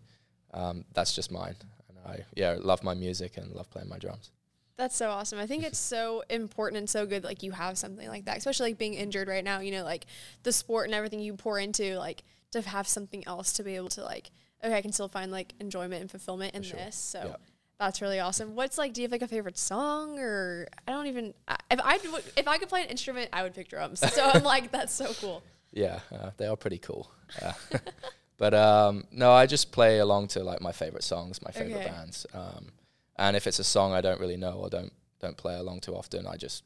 um, 0.53 0.83
that's 0.93 1.13
just 1.13 1.31
mine. 1.31 1.55
And 1.89 1.97
I, 2.05 2.25
yeah, 2.35 2.57
love 2.59 2.83
my 2.83 2.93
music 2.93 3.37
and 3.37 3.51
love 3.53 3.69
playing 3.69 3.89
my 3.89 3.97
drums. 3.99 4.31
That's 4.77 4.95
so 4.95 5.09
awesome. 5.09 5.39
I 5.39 5.47
think 5.47 5.63
it's 5.63 5.79
so 5.79 6.23
important 6.29 6.77
and 6.77 6.89
so 6.89 7.07
good 7.07 7.23
like 7.23 7.41
you 7.41 7.51
have 7.51 7.79
something 7.79 8.07
like 8.07 8.25
that, 8.25 8.37
especially 8.37 8.69
like 8.71 8.77
being 8.77 8.93
injured 8.93 9.27
right 9.27 9.43
now, 9.43 9.59
you 9.59 9.71
know, 9.71 9.83
like 9.83 10.05
the 10.43 10.51
sport 10.51 10.85
and 10.85 10.93
everything 10.93 11.19
you 11.19 11.33
pour 11.33 11.57
into 11.57 11.97
like 11.97 12.23
to 12.51 12.61
have 12.61 12.87
something 12.87 13.25
else 13.27 13.53
to 13.53 13.63
be 13.63 13.75
able 13.75 13.89
to 13.89 14.03
like 14.03 14.29
okay, 14.63 14.75
I 14.75 14.81
can 14.81 14.91
still 14.91 15.07
find 15.07 15.31
like 15.31 15.53
enjoyment 15.59 16.01
and 16.01 16.11
fulfillment 16.11 16.53
in 16.55 16.61
sure. 16.61 16.77
this. 16.77 16.95
So 16.95 17.21
Yeah. 17.25 17.35
that's 17.79 18.01
really 18.03 18.19
awesome. 18.19 18.53
What's 18.53 18.77
like 18.77 18.93
do 18.93 19.01
you 19.01 19.05
have 19.05 19.11
like 19.11 19.23
a 19.23 19.27
favorite 19.27 19.57
song 19.57 20.19
or 20.19 20.67
I 20.87 20.91
don't 20.91 21.07
even 21.07 21.33
I- 21.47 21.57
if 21.71 21.79
I 21.83 21.95
if 22.37 22.47
I 22.47 22.59
could 22.59 22.69
play 22.69 22.83
an 22.83 22.89
instrument, 22.89 23.29
I 23.33 23.41
would 23.41 23.55
pick 23.55 23.69
drums. 23.69 23.99
So 24.13 24.23
I'm 24.23 24.43
like 24.43 24.71
that's 24.71 24.93
so 24.93 25.11
cool. 25.19 25.41
Yeah, 25.77 25.99
uh, 26.11 26.31
they 26.37 26.47
are 26.47 26.55
pretty 26.57 26.79
cool. 26.79 27.09
Uh, 27.39 27.53
but 28.37 28.53
um, 28.53 29.03
no, 29.11 29.31
I 29.31 29.45
just 29.45 29.71
play 29.71 29.99
along 29.99 30.29
to 30.29 30.43
like 30.43 30.59
my 30.59 30.71
favorite 30.71 31.03
songs, 31.03 31.39
my 31.41 31.51
favorite 31.51 31.75
Okay. 31.81 31.89
bands. 31.89 32.25
Um, 32.33 32.69
and 33.17 33.35
if 33.37 33.45
it's 33.47 33.59
a 33.59 33.63
song 33.63 33.93
I 33.93 34.01
don't 34.01 34.19
really 34.19 34.37
know 34.37 34.53
or 34.53 34.69
don't 34.69 34.91
don't 35.19 35.37
play 35.37 35.55
along 35.55 35.81
too 35.81 35.95
often, 35.95 36.25
I 36.27 36.35
just 36.35 36.63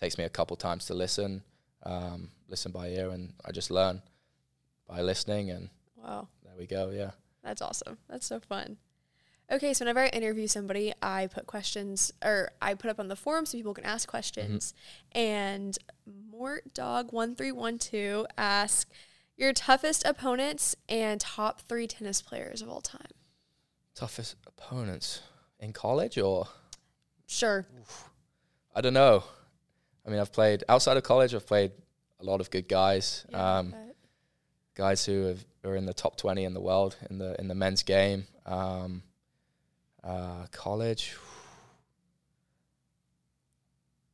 takes 0.00 0.16
me 0.18 0.24
a 0.24 0.28
couple 0.28 0.56
times 0.56 0.86
to 0.86 0.94
listen, 0.94 1.42
um, 1.82 2.30
listen 2.48 2.72
by 2.72 2.88
ear, 2.88 3.10
and 3.10 3.32
I 3.44 3.50
just 3.52 3.70
learn 3.70 4.00
by 4.88 5.00
listening. 5.02 5.50
And 5.50 5.68
Wow. 5.96 6.28
there 6.44 6.54
we 6.56 6.66
go. 6.66 6.90
Yeah. 6.90 7.10
That's 7.42 7.62
awesome. 7.62 7.98
That's 8.08 8.26
so 8.26 8.38
fun. 8.40 8.76
Okay, 9.52 9.74
so 9.74 9.84
whenever 9.84 10.00
I 10.00 10.06
interview 10.06 10.46
somebody, 10.46 10.94
I 11.02 11.26
put 11.26 11.46
questions 11.46 12.10
or 12.24 12.52
I 12.62 12.72
put 12.72 12.88
up 12.88 12.98
on 12.98 13.08
the 13.08 13.16
forum 13.16 13.44
so 13.44 13.58
people 13.58 13.74
can 13.74 13.84
ask 13.84 14.08
questions. 14.08 14.72
And 15.12 15.76
Mort 16.06 16.72
Dog 16.72 17.12
one 17.12 17.34
three 17.36 17.52
one 17.52 17.78
two 17.78 18.26
ask 18.38 18.88
your 19.36 19.52
toughest 19.52 20.06
opponents 20.06 20.74
and 20.88 21.20
top 21.20 21.60
three 21.68 21.86
tennis 21.86 22.22
players 22.22 22.62
of 22.62 22.70
all 22.70 22.80
time. 22.80 23.10
Toughest 23.94 24.36
opponents 24.46 25.20
in 25.60 25.74
college 25.74 26.16
or 26.16 26.48
Sure. 27.26 27.66
I 28.74 28.80
don't 28.80 28.94
know. 28.94 29.22
I 30.06 30.10
mean, 30.10 30.18
I've 30.18 30.32
played 30.32 30.64
outside 30.66 30.96
of 30.96 31.02
college. 31.02 31.34
I've 31.34 31.46
played 31.46 31.72
a 32.20 32.24
lot 32.24 32.40
of 32.40 32.50
good 32.50 32.68
guys. 32.68 33.26
Yeah, 33.30 33.58
um, 33.58 33.74
guys 34.74 35.04
who 35.04 35.26
have, 35.26 35.44
are 35.62 35.76
in 35.76 35.84
the 35.84 35.92
top 35.92 36.16
20 36.16 36.42
in 36.42 36.54
the 36.54 36.60
world 36.60 36.96
in 37.10 37.18
the 37.18 37.38
in 37.38 37.48
the 37.48 37.54
men's 37.54 37.82
game. 37.82 38.24
Um, 38.46 39.02
uh, 40.04 40.46
college. 40.50 41.14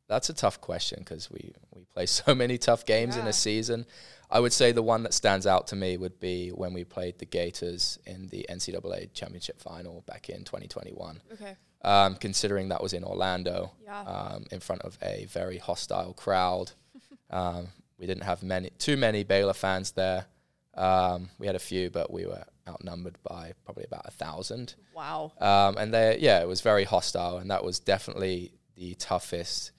That's 0.09 0.31
a 0.31 0.35
tough 0.35 0.61
question 0.61 1.01
because 1.01 1.31
we, 1.31 1.53
we 1.74 1.85
play 1.85 2.07
so 2.07 2.35
many 2.35 2.57
tough 2.59 2.87
games 2.87 3.16
in 3.16 3.27
a 3.27 3.33
season. 3.33 3.87
I 4.31 4.40
would 4.40 4.53
say 4.53 4.72
the 4.72 4.83
one 4.83 5.03
that 5.05 5.14
stands 5.14 5.46
out 5.46 5.66
to 5.68 5.77
me 5.77 5.96
would 5.96 6.18
be 6.20 6.51
when 6.51 6.72
we 6.72 6.85
played 6.85 7.18
the 7.18 7.24
Gators 7.27 7.98
in 8.07 8.29
the 8.29 8.46
NCAA 8.51 9.12
championship 9.14 9.61
final 9.61 10.03
back 10.07 10.29
in 10.29 10.44
2021. 10.44 11.20
okay. 11.35 11.57
Um, 11.83 12.16
considering 12.16 12.70
that 12.70 12.83
was 12.83 12.92
in 12.92 13.05
Orlando, 13.05 13.70
Yeah. 13.85 14.01
um, 14.03 14.46
in 14.51 14.59
front 14.59 14.83
of 14.83 14.98
a 15.01 15.27
very 15.27 15.59
hostile 15.59 16.12
crowd. 16.12 16.72
um, 17.31 17.68
we 17.98 18.07
didn't 18.07 18.24
have 18.24 18.42
many, 18.42 18.70
too 18.79 18.96
many 18.96 19.22
Baylor 19.24 19.53
fans 19.55 19.92
there. 19.92 20.27
Um, 20.74 21.31
we 21.38 21.46
had 21.46 21.55
a 21.57 21.61
few, 21.61 21.88
but 21.90 22.12
we 22.12 22.27
were 22.27 22.44
outnumbered 22.68 23.16
by 23.22 23.52
probably 23.64 23.85
about 23.85 24.02
a 24.07 24.11
thousand. 24.11 24.74
Wow. 24.94 25.33
Um, 25.40 25.76
and 25.78 25.92
they, 25.92 26.18
yeah, 26.20 26.40
it 26.40 26.46
was 26.48 26.61
very 26.61 26.85
hostile, 26.85 27.38
and 27.38 27.50
that 27.50 27.64
was 27.64 27.81
definitely 27.81 28.52
the 28.76 28.94
toughest 28.94 29.72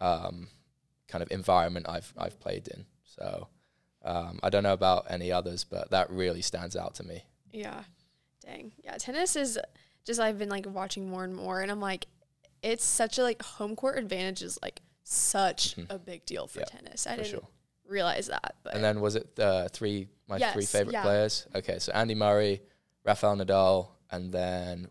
um, 0.00 0.48
kind 1.08 1.22
of 1.22 1.30
environment 1.32 1.86
I've 1.88 2.12
I've 2.16 2.38
played 2.38 2.68
in. 2.68 2.84
So 3.04 3.48
um, 4.04 4.38
I 4.42 4.50
don't 4.50 4.62
know 4.62 4.72
about 4.74 5.06
any 5.10 5.32
others, 5.32 5.64
but 5.64 5.90
that 5.90 6.10
really 6.10 6.42
stands 6.42 6.76
out 6.76 6.94
to 6.96 7.02
me. 7.02 7.24
Yeah. 7.52 7.82
Dang. 8.44 8.72
Yeah, 8.84 8.96
tennis 8.98 9.34
is 9.34 9.58
just 10.04 10.20
I've 10.20 10.38
been 10.38 10.48
like 10.50 10.66
watching 10.68 11.08
more 11.10 11.24
and 11.24 11.34
more 11.34 11.60
and 11.62 11.70
I'm 11.70 11.80
like 11.80 12.06
it's 12.62 12.84
such 12.84 13.18
a 13.18 13.22
like 13.22 13.42
home 13.42 13.74
court 13.74 13.98
advantage 13.98 14.42
is 14.42 14.58
like 14.62 14.80
such 15.02 15.76
Mhm. 15.76 15.86
a 15.90 15.98
big 15.98 16.24
deal 16.26 16.46
for 16.46 16.60
Yeah, 16.60 16.66
tennis. 16.66 17.06
I 17.06 17.10
for 17.10 17.16
didn't 17.22 17.30
sure. 17.30 17.48
Realize 17.88 18.26
that. 18.28 18.56
But 18.62 18.74
And 18.74 18.84
then 18.84 19.00
was 19.00 19.16
it 19.16 19.38
uh, 19.38 19.68
three 19.68 20.08
my 20.28 20.38
three 20.38 20.64
favorite 20.64 20.92
yeah. 20.92 21.02
players? 21.02 21.46
Okay, 21.54 21.78
so 21.78 21.92
Andy 21.92 22.14
Murray, 22.14 22.62
Rafael 23.04 23.36
Nadal, 23.36 23.88
and 24.10 24.32
then 24.32 24.88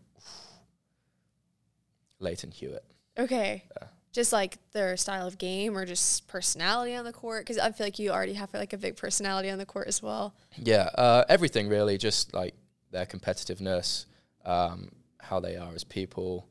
Lleyton 2.18 2.50
Hewitt. 2.50 2.84
okay. 3.18 3.64
Yeah. 3.80 3.88
Just 4.12 4.32
like 4.32 4.56
their 4.72 4.96
style 4.96 5.26
of 5.26 5.36
game 5.36 5.76
or 5.76 5.84
just 5.84 6.26
personality 6.26 6.94
on 6.94 7.04
the 7.04 7.12
court 7.12 7.44
because 7.44 7.58
I 7.58 7.70
feel 7.72 7.86
like 7.86 7.98
you 7.98 8.10
already 8.10 8.32
have 8.32 8.48
like 8.54 8.72
a 8.72 8.78
big 8.78 8.96
personality 8.96 9.50
on 9.50 9.58
the 9.58 9.66
court 9.66 9.88
as 9.88 10.02
well. 10.02 10.34
Yeah, 10.56 10.88
uh, 10.96 11.24
everything 11.28 11.68
really, 11.68 11.98
just 11.98 12.32
like 12.32 12.54
their 12.92 13.04
competitiveness, 13.04 14.06
um, 14.46 14.88
how 15.20 15.38
they 15.40 15.56
are 15.56 15.70
as 15.74 15.84
people, 15.84 16.48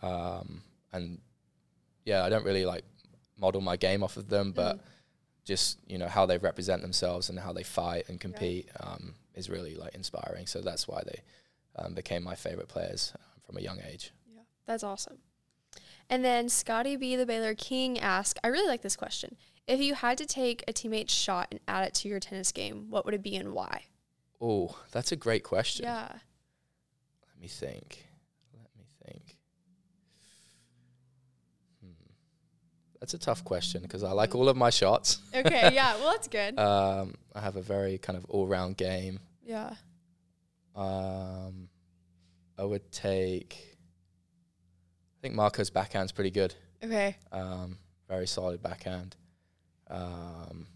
um, 0.00 0.62
and 0.92 1.18
yeah, 2.04 2.22
I 2.24 2.28
don't 2.28 2.44
really 2.44 2.64
like 2.64 2.84
model 3.36 3.60
my 3.62 3.76
game 3.76 4.04
off 4.04 4.16
of 4.16 4.28
them, 4.28 4.52
but 4.52 4.76
Mm. 4.76 4.80
Just 5.48 5.78
you 5.86 5.98
know 5.98 6.08
how 6.08 6.26
they 6.26 6.38
represent 6.38 6.82
themselves 6.82 7.30
and 7.30 7.38
how 7.38 7.52
they 7.52 7.62
fight 7.62 8.08
and 8.08 8.20
compete 8.20 8.68
um, 8.80 9.14
is 9.34 9.48
really 9.48 9.74
like 9.74 9.94
inspiring. 9.94 10.46
So 10.46 10.60
that's 10.60 10.86
why 10.86 11.02
they 11.04 11.22
um, 11.76 11.94
became 11.94 12.22
my 12.22 12.34
favorite 12.34 12.68
players 12.68 13.12
um, 13.16 13.40
from 13.46 13.56
a 13.56 13.60
young 13.60 13.78
age. 13.90 14.12
Yeah. 14.32 14.42
That's 14.66 14.84
awesome. 14.84 15.18
And 16.10 16.24
then 16.24 16.48
Scotty 16.48 16.96
B, 16.96 17.16
the 17.16 17.26
Baylor 17.26 17.54
King, 17.54 17.98
asked, 17.98 18.38
I 18.44 18.48
really 18.48 18.68
like 18.68 18.82
this 18.82 18.96
question. 18.96 19.36
If 19.66 19.80
you 19.80 19.94
had 19.94 20.16
to 20.18 20.26
take 20.26 20.64
a 20.66 20.72
teammate's 20.72 21.12
shot 21.12 21.48
and 21.50 21.60
add 21.68 21.86
it 21.86 21.94
to 21.94 22.08
your 22.08 22.20
tennis 22.20 22.52
game, 22.52 22.86
what 22.90 23.04
would 23.04 23.14
it 23.14 23.22
be 23.22 23.36
and 23.36 23.52
why? 23.52 23.84
Oh, 24.40 24.78
that's 24.92 25.12
a 25.12 25.16
great 25.16 25.44
question. 25.44 25.84
Yeah. 25.84 26.08
Let 26.08 27.40
me 27.40 27.48
think. 27.48 28.06
Let 28.54 28.70
me 28.76 28.84
think. 29.04 29.36
Hmm. 31.82 31.90
That's 33.00 33.14
a 33.14 33.18
tough 33.18 33.44
question 33.44 33.82
because 33.82 34.02
I 34.02 34.10
like 34.12 34.34
all 34.34 34.48
of 34.48 34.56
my 34.56 34.70
shots. 34.70 35.18
Okay. 35.34 35.70
Yeah. 35.72 35.96
Well, 35.98 36.10
that's 36.12 36.28
good. 36.28 36.58
Um, 36.58 37.14
I 37.34 37.40
have 37.40 37.56
a 37.56 37.62
very 37.62 37.98
kind 37.98 38.16
of 38.16 38.24
all-round 38.26 38.76
game. 38.76 39.20
yeah. 39.44 39.74
Um, 40.74 41.68
I 42.58 42.64
would 42.64 42.90
take. 42.92 43.56
I 45.16 45.16
think 45.22 45.34
Marco's 45.34 45.70
backhand's 45.70 46.12
pretty 46.12 46.30
good. 46.30 46.54
Okay. 46.82 47.16
Um, 47.32 47.78
very 48.08 48.26
solid 48.26 48.62
backhand. 48.62 49.16
Um, 49.90 50.66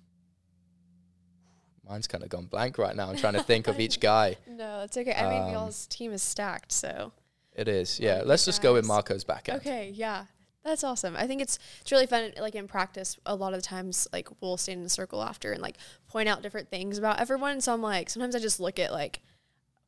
mine's 1.88 2.06
kind 2.08 2.24
of 2.24 2.30
gone 2.30 2.46
blank 2.46 2.78
right 2.78 2.94
now. 2.96 3.08
I'm 3.10 3.16
trying 3.16 3.34
to 3.34 3.42
think 3.42 3.68
of 3.68 3.78
each 3.78 4.00
guy. 4.12 4.36
No, 4.48 4.82
it's 4.82 4.96
okay. 4.96 5.12
I 5.14 5.28
mean, 5.30 5.42
Um, 5.42 5.52
y'all's 5.52 5.86
team 5.86 6.12
is 6.12 6.22
stacked, 6.22 6.72
so. 6.72 7.12
It 7.54 7.68
is, 7.68 8.00
yeah. 8.00 8.22
Let's 8.24 8.44
just 8.44 8.62
go 8.62 8.72
with 8.74 8.86
Marco's 8.86 9.24
backhand. 9.24 9.60
Okay. 9.60 9.92
Yeah. 9.94 10.24
That's 10.64 10.84
awesome. 10.84 11.16
I 11.16 11.26
think 11.26 11.42
it's 11.42 11.58
it's 11.80 11.90
really 11.90 12.06
fun. 12.06 12.32
Like 12.38 12.54
in 12.54 12.68
practice, 12.68 13.18
a 13.26 13.34
lot 13.34 13.52
of 13.52 13.58
the 13.60 13.66
times, 13.66 14.06
like 14.12 14.28
we'll 14.40 14.56
stand 14.56 14.80
in 14.80 14.86
a 14.86 14.90
circle 14.90 15.22
after 15.22 15.52
and 15.52 15.60
like 15.60 15.76
point 16.08 16.28
out 16.28 16.42
different 16.42 16.70
things 16.70 16.98
about 16.98 17.20
everyone. 17.20 17.60
So 17.60 17.72
I'm 17.72 17.82
like, 17.82 18.08
sometimes 18.08 18.36
I 18.36 18.38
just 18.38 18.60
look 18.60 18.78
at 18.78 18.92
like 18.92 19.22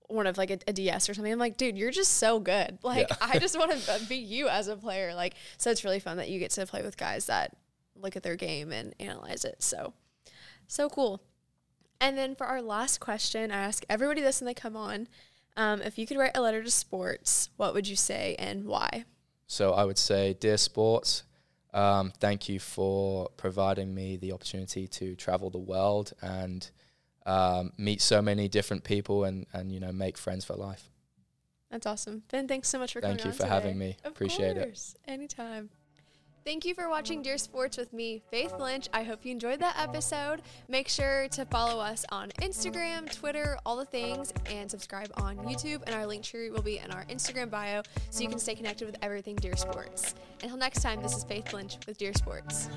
one 0.09 0.27
of 0.27 0.37
like 0.37 0.51
a, 0.51 0.59
a 0.67 0.73
DS 0.73 1.09
or 1.09 1.15
something. 1.15 1.33
I'm 1.33 1.39
like, 1.39 1.57
dude, 1.57 1.79
you're 1.79 1.93
just 1.93 2.15
so 2.15 2.41
good. 2.41 2.79
Like 2.85 3.09
Yeah. 3.09 3.17
I 3.21 3.39
just 3.41 3.59
want 3.59 3.73
to 3.73 4.07
be 4.09 4.17
you 4.17 4.49
as 4.49 4.67
a 4.67 4.77
player. 4.77 5.15
Like 5.15 5.35
so, 5.59 5.71
it's 5.71 5.85
really 5.85 6.01
fun 6.01 6.17
that 6.17 6.29
you 6.29 6.41
get 6.41 6.51
to 6.53 6.67
play 6.67 6.83
with 6.83 6.97
guys 6.97 7.27
that 7.27 7.57
look 7.95 8.17
at 8.17 8.25
their 8.25 8.37
game 8.37 8.73
and 8.73 8.95
analyze 8.99 9.45
it. 9.45 9.63
So 9.63 9.93
so 10.67 10.89
cool. 10.89 11.23
And 12.01 12.19
then 12.19 12.35
for 12.35 12.47
our 12.47 12.61
last 12.61 12.99
question, 12.99 13.53
I 13.53 13.59
ask 13.59 13.85
everybody 13.89 14.21
this 14.21 14.41
when 14.41 14.47
they 14.47 14.55
come 14.55 14.77
on. 14.77 15.09
Um, 15.57 15.81
if 15.83 15.99
you 15.99 16.07
could 16.07 16.17
write 16.17 16.37
a 16.37 16.41
letter 16.41 16.65
to 16.65 16.71
sports, 16.71 17.51
what 17.57 17.75
would 17.75 17.87
you 17.87 17.95
say 17.95 18.35
and 18.41 18.65
why? 18.65 19.05
So 19.47 19.73
I 19.73 19.85
would 19.85 19.99
say, 19.99 20.35
dear 20.35 20.57
sports, 20.57 21.25
um, 21.73 22.13
thank 22.21 22.49
you 22.49 22.61
for 22.61 23.29
providing 23.37 23.95
me 23.95 24.17
the 24.17 24.33
opportunity 24.33 24.87
to 24.87 25.17
travel 25.17 25.51
the 25.51 25.59
world 25.59 26.13
and 26.23 26.71
um, 27.27 27.73
meet 27.77 28.01
so 28.01 28.23
many 28.23 28.49
different 28.49 28.85
people 28.85 29.25
and, 29.25 29.47
and 29.53 29.73
you 29.73 29.81
know 29.81 29.93
make 29.93 30.17
friends 30.17 30.45
for 30.45 30.55
life. 30.55 30.89
That's 31.71 31.87
awesome. 31.87 32.23
Ben, 32.31 32.47
thanks 32.47 32.69
so 32.69 32.79
much 32.79 32.93
for 32.93 33.01
Thank 33.01 33.19
coming 33.19 33.33
Thank 33.33 33.41
you 33.41 33.47
for 33.47 33.53
having 33.53 33.77
me. 33.77 33.97
Of 34.05 34.13
Appreciate 34.13 34.57
it. 34.57 34.65
course. 34.65 34.95
Anytime. 35.09 35.71
Thank 36.45 36.67
you 36.67 36.75
for 36.75 36.91
watching 36.91 37.23
Dear 37.23 37.39
Sports 37.39 37.79
with 37.79 37.93
me, 37.95 38.21
Faith 38.31 38.53
Lynch. 38.59 38.89
I 38.93 39.03
hope 39.03 39.25
you 39.25 39.33
enjoyed 39.33 39.61
that 39.61 39.77
episode. 39.79 40.43
Make 40.69 40.89
sure 40.89 41.27
to 41.29 41.47
follow 41.47 41.81
us 41.81 42.05
on 42.11 42.31
Instagram, 42.43 43.11
Twitter, 43.11 43.57
all 43.65 43.77
the 43.79 43.87
things, 43.87 44.31
and 44.51 44.71
subscribe 44.71 45.11
on 45.17 45.39
YouTube. 45.39 45.83
And 45.87 45.95
our 45.95 46.07
link 46.07 46.23
tree 46.23 46.51
will 46.51 46.61
be 46.61 46.79
in 46.79 46.91
our 46.91 47.05
Instagram 47.07 47.51
bio 47.51 47.81
so 48.11 48.23
you 48.23 48.29
can 48.29 48.39
stay 48.39 48.55
connected 48.55 48.85
with 48.85 48.97
everything 49.01 49.37
Dear 49.37 49.57
Sports. 49.57 50.15
Until 50.43 50.59
next 50.59 50.83
time, 50.83 51.03
this 51.03 51.17
is 51.17 51.25
Faith 51.25 51.55
Lynch 51.55 51.79
with 51.87 51.97
Dear 51.97 52.13
Sports. 52.13 52.69